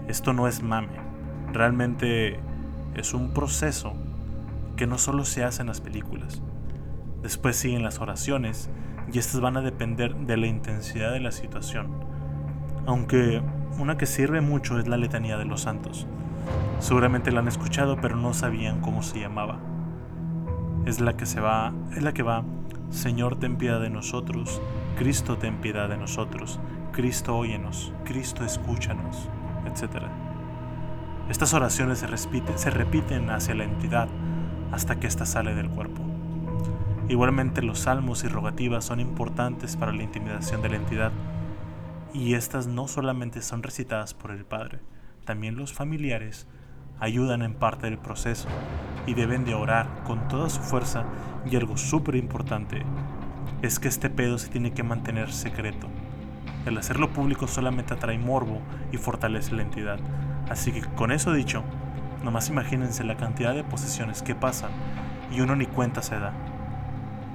Esto 0.08 0.34
no 0.34 0.48
es 0.48 0.64
mame, 0.64 0.98
realmente 1.54 2.40
es 2.96 3.14
un 3.14 3.32
proceso 3.32 3.94
que 4.76 4.88
no 4.88 4.98
solo 4.98 5.24
se 5.24 5.44
hace 5.44 5.62
en 5.62 5.68
las 5.68 5.82
películas. 5.82 6.42
Después 7.22 7.56
siguen 7.56 7.84
las 7.84 8.00
oraciones 8.00 8.70
y 9.12 9.20
estas 9.20 9.42
van 9.42 9.58
a 9.58 9.62
depender 9.62 10.16
de 10.16 10.38
la 10.38 10.48
intensidad 10.48 11.12
de 11.12 11.20
la 11.20 11.32
situación. 11.32 11.88
Aunque 12.86 13.42
una 13.80 13.98
que 13.98 14.06
sirve 14.06 14.42
mucho 14.42 14.80
es 14.80 14.88
la 14.88 14.98
letanía 14.98 15.38
de 15.38 15.46
los 15.46 15.62
santos. 15.62 16.08
Seguramente 16.80 17.32
la 17.32 17.40
han 17.40 17.48
escuchado 17.48 17.98
pero 18.02 18.16
no 18.16 18.34
sabían 18.34 18.82
cómo 18.82 19.04
se 19.04 19.20
llamaba. 19.20 19.60
Es 20.86 21.02
la 21.02 21.18
que 21.18 21.26
se 21.26 21.42
va, 21.42 21.74
es 21.96 22.04
la 22.04 22.14
que 22.14 22.24
va, 22.24 22.44
Señor 22.90 23.38
ten 23.38 23.58
piedad 23.58 23.82
de 23.82 23.90
nosotros, 23.90 24.62
Cristo 24.98 25.38
ten 25.38 25.58
piedad 25.58 25.90
de 25.90 25.98
nosotros, 25.98 26.60
Cristo 26.92 27.36
óyenos, 27.36 27.92
Cristo 28.06 28.46
escúchanos, 28.46 29.30
etc. 29.66 30.04
Estas 31.30 31.54
oraciones 31.54 32.00
se 32.00 32.08
repiten, 32.08 32.58
se 32.58 32.70
repiten 32.70 33.30
hacia 33.32 33.56
la 33.56 33.64
entidad 33.64 34.08
hasta 34.72 35.00
que 35.00 35.08
ésta 35.08 35.26
sale 35.26 35.56
del 35.56 35.70
cuerpo. 35.70 36.15
Igualmente 37.08 37.62
los 37.62 37.80
salmos 37.80 38.24
y 38.24 38.28
rogativas 38.28 38.86
son 38.86 39.00
importantes 39.00 39.78
para 39.78 39.92
la 39.92 40.04
intimidación 40.04 40.62
de 40.62 40.70
la 40.70 40.78
entidad, 40.78 41.12
y 42.14 42.34
estas 42.34 42.66
no 42.66 42.88
solamente 42.88 43.42
son 43.42 43.62
recitadas 43.62 44.14
por 44.14 44.32
el 44.32 44.46
Padre, 44.46 44.80
también 45.26 45.56
los 45.56 45.74
familiares 45.74 46.48
ayudan 47.00 47.42
en 47.42 47.54
parte 47.54 47.88
del 47.88 47.98
proceso 47.98 48.48
y 49.06 49.14
deben 49.14 49.44
de 49.44 49.54
orar 49.54 49.88
con 50.06 50.28
toda 50.28 50.50
su 50.50 50.62
fuerza 50.62 51.04
y 51.46 51.56
algo 51.56 51.78
súper 51.78 52.16
importante 52.16 52.84
es 53.62 53.80
que 53.80 53.88
este 53.88 54.10
pedo 54.10 54.38
se 54.38 54.50
tiene 54.50 54.72
que 54.72 54.84
mantener 54.84 55.32
secreto. 55.32 55.88
El 56.66 56.78
hacerlo 56.78 57.12
público 57.12 57.48
solamente 57.48 57.94
atrae 57.94 58.18
morbo 58.18 58.62
y 58.92 58.98
fortalece 58.98 59.54
la 59.54 59.64
entidad. 59.64 60.00
Así 60.50 60.72
que 60.72 60.82
con 60.82 61.12
eso 61.12 61.34
dicho, 61.34 61.64
nomás 62.24 62.50
imagínense 62.50 63.04
la 63.04 63.18
cantidad 63.18 63.54
de 63.54 63.64
posesiones 63.64 64.24
que 64.24 64.36
pasan 64.36 64.72
y 65.32 65.42
uno 65.42 65.56
ni 65.56 65.66
cuenta 65.66 66.02
se 66.02 66.18
da. 66.18 66.34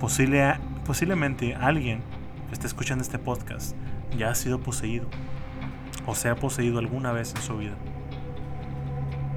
Posible, 0.00 0.54
posiblemente 0.86 1.54
alguien 1.54 2.00
que 2.48 2.54
esté 2.54 2.66
escuchando 2.66 3.02
este 3.02 3.18
podcast 3.18 3.76
ya 4.16 4.30
ha 4.30 4.34
sido 4.34 4.58
poseído 4.58 5.06
o 6.06 6.14
se 6.14 6.30
ha 6.30 6.36
poseído 6.36 6.78
alguna 6.78 7.12
vez 7.12 7.34
en 7.34 7.42
su 7.42 7.58
vida. 7.58 7.74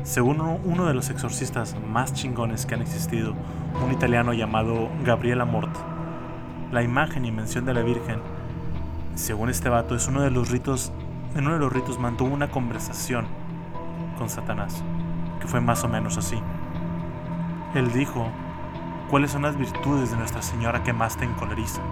Según 0.04 0.40
uno 0.40 0.86
de 0.86 0.94
los 0.94 1.10
exorcistas 1.10 1.76
más 1.88 2.14
chingones 2.14 2.66
que 2.66 2.76
han 2.76 2.82
existido, 2.82 3.36
un 3.86 3.92
italiano 3.92 4.34
llamado 4.34 4.90
Gabriel 5.04 5.42
Amort, 5.42 5.76
la 6.72 6.82
imagen 6.82 7.26
y 7.26 7.32
mención 7.32 7.66
de 7.66 7.74
la 7.74 7.82
Virgen, 7.82 8.20
según 9.16 9.50
este 9.50 9.68
vato, 9.68 9.96
es 9.96 10.08
uno 10.08 10.22
de 10.22 10.32
los 10.32 10.50
ritos, 10.50 10.94
en 11.36 11.46
uno 11.46 11.54
de 11.54 11.60
los 11.60 11.74
ritos 11.74 12.00
mantuvo 12.00 12.34
una 12.34 12.50
conversación 12.50 13.26
con 14.18 14.30
Satanás, 14.30 14.82
que 15.42 15.48
fue 15.48 15.60
más 15.60 15.84
o 15.84 15.90
menos 15.90 16.18
así. 16.18 16.40
Él 17.76 17.92
dijo, 17.92 18.30
¿cuáles 19.10 19.32
son 19.32 19.44
las 19.44 19.58
virtudes 19.58 20.12
de 20.12 20.18
Nuestra 20.18 20.42
Señora 20.42 20.84
que 20.84 20.94
más 20.94 21.18
te 21.18 21.26
encolerizan? 21.26 21.84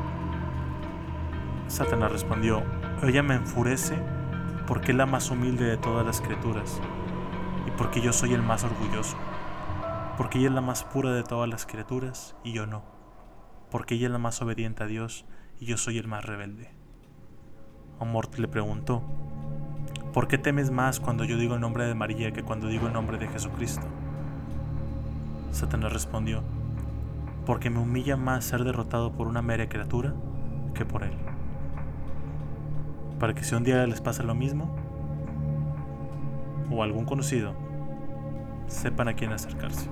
Satanás 1.68 2.12
respondió, 2.12 2.64
ella 3.04 3.24
me 3.24 3.36
enfurece 3.36 3.98
porque 4.68 4.92
es 4.92 4.98
la 4.98 5.06
más 5.06 5.32
humilde 5.32 5.66
de 5.66 5.78
todas 5.78 6.06
las 6.06 6.22
criaturas 6.22 6.82
y 7.68 7.72
porque 7.72 8.02
yo 8.02 8.14
soy 8.14 8.34
el 8.34 8.42
más 8.42 8.64
orgulloso, 8.64 9.18
porque 10.18 10.40
ella 10.40 10.50
es 10.50 10.54
la 10.54 10.62
más 10.62 10.84
pura 10.84 11.12
de 11.12 11.24
todas 11.24 11.50
las 11.50 11.66
criaturas 11.66 12.36
y 12.44 12.54
yo 12.54 12.66
no, 12.66 12.84
porque 13.70 13.96
ella 13.96 14.08
es 14.08 14.12
la 14.12 14.18
más 14.18 14.42
obediente 14.42 14.84
a 14.84 14.88
Dios 14.88 15.26
y 15.60 15.66
yo 15.66 15.78
soy 15.78 15.98
el 15.98 16.08
más 16.08 16.26
rebelde. 16.26 16.72
Amort 18.00 18.36
le 18.38 18.48
preguntó, 18.48 19.04
¿por 20.14 20.28
qué 20.28 20.38
temes 20.38 20.72
más 20.72 21.00
cuando 21.00 21.24
yo 21.24 21.38
digo 21.38 21.56
el 21.56 21.62
nombre 21.62 21.86
de 21.86 21.96
María 21.96 22.32
que 22.32 22.44
cuando 22.44 22.68
digo 22.68 22.88
el 22.88 22.94
nombre 22.94 23.18
de 23.18 23.28
Jesucristo? 23.28 23.86
Satanás 25.52 25.94
respondió, 25.94 26.44
porque 27.46 27.70
me 27.70 27.80
humilla 27.80 28.18
más 28.18 28.46
ser 28.46 28.64
derrotado 28.64 29.12
por 29.12 29.28
una 29.28 29.42
mera 29.42 29.68
criatura 29.68 30.14
que 30.74 30.86
por 30.86 31.04
él. 31.04 31.14
Para 33.20 33.34
que 33.34 33.44
si 33.44 33.56
un 33.56 33.64
día 33.64 33.86
les 33.88 34.02
pasa 34.02 34.24
lo 34.24 34.36
mismo, 34.36 34.76
o 36.72 36.84
algún 36.84 37.06
conocido, 37.06 37.54
sepan 38.68 39.08
a 39.08 39.14
quién 39.14 39.34
acercarse. 39.34 39.90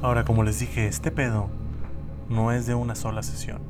Ahora, 0.00 0.24
como 0.24 0.42
les 0.44 0.60
dije, 0.60 0.86
este 0.86 1.10
pedo 1.10 1.48
no 2.28 2.52
es 2.52 2.66
de 2.66 2.74
una 2.74 2.94
sola 2.94 3.22
sesión. 3.22 3.60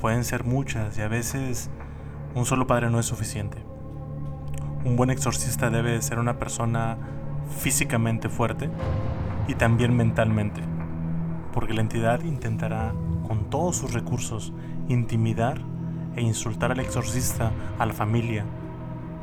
Pueden 0.00 0.24
ser 0.24 0.44
muchas 0.44 0.98
y 0.98 1.02
a 1.02 1.08
veces 1.08 1.70
un 2.34 2.44
solo 2.46 2.66
padre 2.66 2.90
no 2.90 2.98
es 2.98 3.06
suficiente. 3.06 3.58
Un 4.84 4.96
buen 4.96 5.10
exorcista 5.10 5.70
debe 5.70 6.00
ser 6.02 6.18
una 6.18 6.38
persona 6.38 6.98
físicamente 7.58 8.28
fuerte 8.28 8.70
y 9.48 9.54
también 9.54 9.96
mentalmente, 9.96 10.60
porque 11.54 11.72
la 11.72 11.82
entidad 11.82 12.20
intentará 12.24 12.92
con 13.28 13.48
todos 13.48 13.76
sus 13.76 13.94
recursos 13.94 14.52
intimidar 14.88 15.60
e 16.16 16.20
insultar 16.20 16.72
al 16.72 16.80
exorcista, 16.80 17.52
a 17.78 17.86
la 17.86 17.92
familia, 17.92 18.44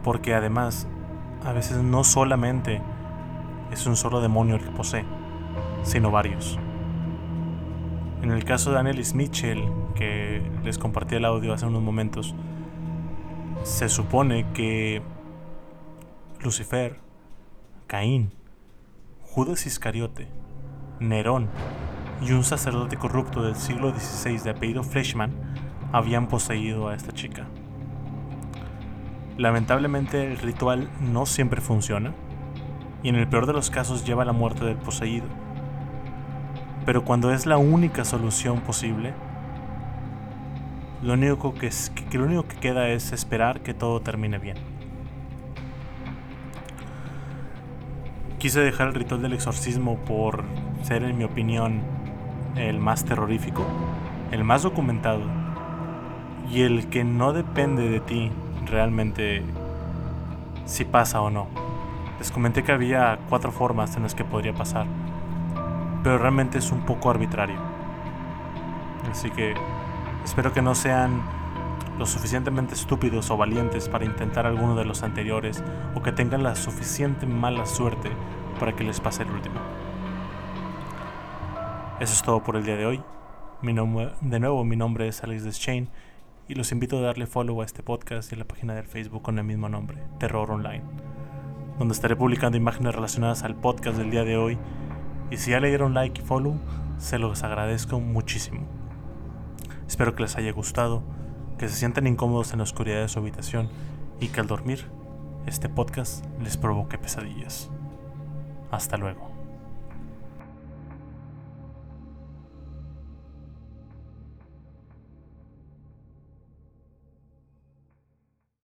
porque 0.02 0.34
además 0.34 0.88
a 1.46 1.52
veces 1.52 1.78
no 1.78 2.06
solamente 2.06 2.82
es 3.70 3.86
un 3.86 3.98
solo 3.98 4.22
demonio 4.22 4.56
el 4.56 4.64
que 4.64 4.72
posee, 4.72 5.06
sino 5.84 6.10
varios. 6.10 6.58
En 8.22 8.32
el 8.32 8.46
caso 8.46 8.72
de 8.72 8.80
Annelies 8.80 9.14
Mitchell, 9.14 9.70
que 9.94 10.42
les 10.64 10.78
compartí 10.78 11.16
el 11.16 11.26
audio 11.26 11.54
hace 11.54 11.66
unos 11.66 11.82
momentos, 11.82 12.34
se 13.64 13.90
supone 13.90 14.46
que 14.54 15.02
Lucifer, 16.40 16.98
Caín, 17.88 18.32
Judas 19.24 19.66
Iscariote, 19.66 20.30
Nerón 21.02 21.50
y 22.22 22.32
un 22.32 22.44
sacerdote 22.44 22.98
corrupto 22.98 23.42
del 23.44 23.56
siglo 23.56 23.92
XVI 23.92 24.38
de 24.38 24.52
apellido 24.52 24.84
Fleischmann 24.84 25.32
habían 25.92 26.28
poseído 26.28 26.88
a 26.88 26.96
esta 26.96 27.12
chica. 27.12 27.48
Lamentablemente 29.38 30.32
el 30.32 30.38
ritual 30.38 30.90
no 31.00 31.26
siempre 31.26 31.62
funciona 31.62 32.14
y 33.02 33.10
en 33.10 33.16
el 33.16 33.28
peor 33.28 33.48
de 33.48 33.54
los 33.54 33.72
casos 33.72 34.06
lleva 34.06 34.22
a 34.22 34.26
la 34.26 34.34
muerte 34.34 34.66
del 34.66 34.78
poseído. 34.78 35.26
Pero 36.86 37.04
cuando 37.04 37.32
es 37.32 37.46
la 37.46 37.58
única 37.58 38.06
solución 38.06 38.62
posible, 38.62 39.14
lo 41.02 41.14
único 41.14 41.56
que, 41.56 41.68
es, 41.68 41.90
que 41.90 42.18
lo 42.18 42.26
único 42.26 42.48
que 42.48 42.58
queda 42.58 42.90
es 42.90 43.12
esperar 43.12 43.62
que 43.62 43.74
todo 43.74 44.02
termine 44.02 44.38
bien. 44.38 44.58
Quise 48.38 48.60
dejar 48.60 48.90
el 48.90 48.94
ritual 48.94 49.22
del 49.22 49.34
exorcismo 49.34 49.98
por 50.00 50.44
ser, 50.84 51.04
en 51.04 51.18
mi 51.18 51.24
opinión, 51.24 51.82
el 52.56 52.80
más 52.80 53.06
terrorífico, 53.06 53.66
el 54.32 54.44
más 54.44 54.64
documentado 54.64 55.22
y 56.50 56.62
el 56.62 56.88
que 56.90 57.04
no 57.04 57.34
depende 57.34 57.90
de 57.90 58.00
ti 58.00 58.32
realmente 58.66 59.44
si 60.66 60.86
pasa 60.86 61.22
o 61.22 61.30
no. 61.30 61.48
Les 62.20 62.32
comenté 62.32 62.64
que 62.64 62.72
había 62.72 63.20
cuatro 63.30 63.52
formas 63.52 63.96
en 63.98 64.04
las 64.04 64.16
que 64.16 64.24
podría 64.24 64.54
pasar, 64.54 64.86
pero 66.04 66.18
realmente 66.18 66.58
es 66.58 66.72
un 66.72 66.82
poco 66.82 67.10
arbitrario. 67.10 67.58
Así 69.10 69.30
que 69.32 69.54
espero 70.24 70.54
que 70.54 70.62
no 70.62 70.76
sean 70.76 71.22
lo 71.98 72.06
suficientemente 72.06 72.74
estúpidos 72.74 73.30
o 73.32 73.38
valientes 73.38 73.90
para 73.90 74.06
intentar 74.06 74.46
alguno 74.46 74.76
de 74.76 74.86
los 74.86 75.04
anteriores 75.04 75.64
o 75.96 76.02
que 76.02 76.12
tengan 76.12 76.44
la 76.44 76.56
suficiente 76.56 77.26
mala 77.26 77.66
suerte 77.66 78.10
para 78.60 78.74
que 78.76 78.84
les 78.84 79.00
pase 79.00 79.24
el 79.24 79.32
último. 79.32 79.60
Eso 82.02 82.14
es 82.14 82.24
todo 82.24 82.42
por 82.42 82.56
el 82.56 82.66
día 82.66 82.76
de 82.78 82.88
hoy. 82.88 83.00
De 83.62 84.40
nuevo, 84.40 84.66
mi 84.66 84.76
nombre 84.76 85.08
es 85.08 85.24
Alex 85.24 85.44
Deschain 85.44 85.88
y 86.48 86.56
los 86.56 86.72
invito 86.72 86.98
a 86.98 87.02
darle 87.02 87.28
follow 87.28 87.62
a 87.62 87.66
este 87.66 87.84
podcast 87.84 88.32
y 88.32 88.36
a 88.36 88.40
la 88.40 88.46
página 88.46 88.74
del 88.74 88.88
Facebook 88.88 89.22
con 89.22 89.38
el 89.38 89.44
mismo 89.44 89.70
nombre, 89.70 90.02
Terror 90.18 90.50
Online, 90.50 90.82
donde 91.78 91.94
estaré 91.94 92.16
publicando 92.16 92.58
imágenes 92.58 92.96
relacionadas 92.96 93.44
al 93.44 93.54
podcast 93.54 94.00
del 94.00 94.10
día 94.10 94.24
de 94.24 94.36
hoy. 94.36 94.58
Y 95.30 95.38
si 95.38 95.52
ya 95.52 95.60
le 95.60 95.68
dieron 95.68 95.94
like 95.94 96.20
y 96.20 96.26
follow, 96.26 96.56
se 96.98 97.20
los 97.20 97.44
agradezco 97.44 98.00
muchísimo. 98.00 98.62
Espero 99.88 100.16
que 100.16 100.24
les 100.24 100.38
haya 100.38 100.54
gustado 100.54 101.04
que 101.60 101.70
se 101.70 101.76
sientan 101.76 102.08
incómodos 102.08 102.52
en 102.52 102.58
la 102.58 102.64
oscuridad 102.64 103.02
de 103.02 103.10
su 103.10 103.20
habitación 103.20 103.70
y 104.20 104.30
que 104.30 104.40
al 104.40 104.48
dormir 104.48 104.88
este 105.46 105.70
podcast 105.70 106.26
les 106.40 106.58
provoque 106.58 106.98
pesadillas. 106.98 107.70
Hasta 108.72 108.98
luego. 108.98 109.41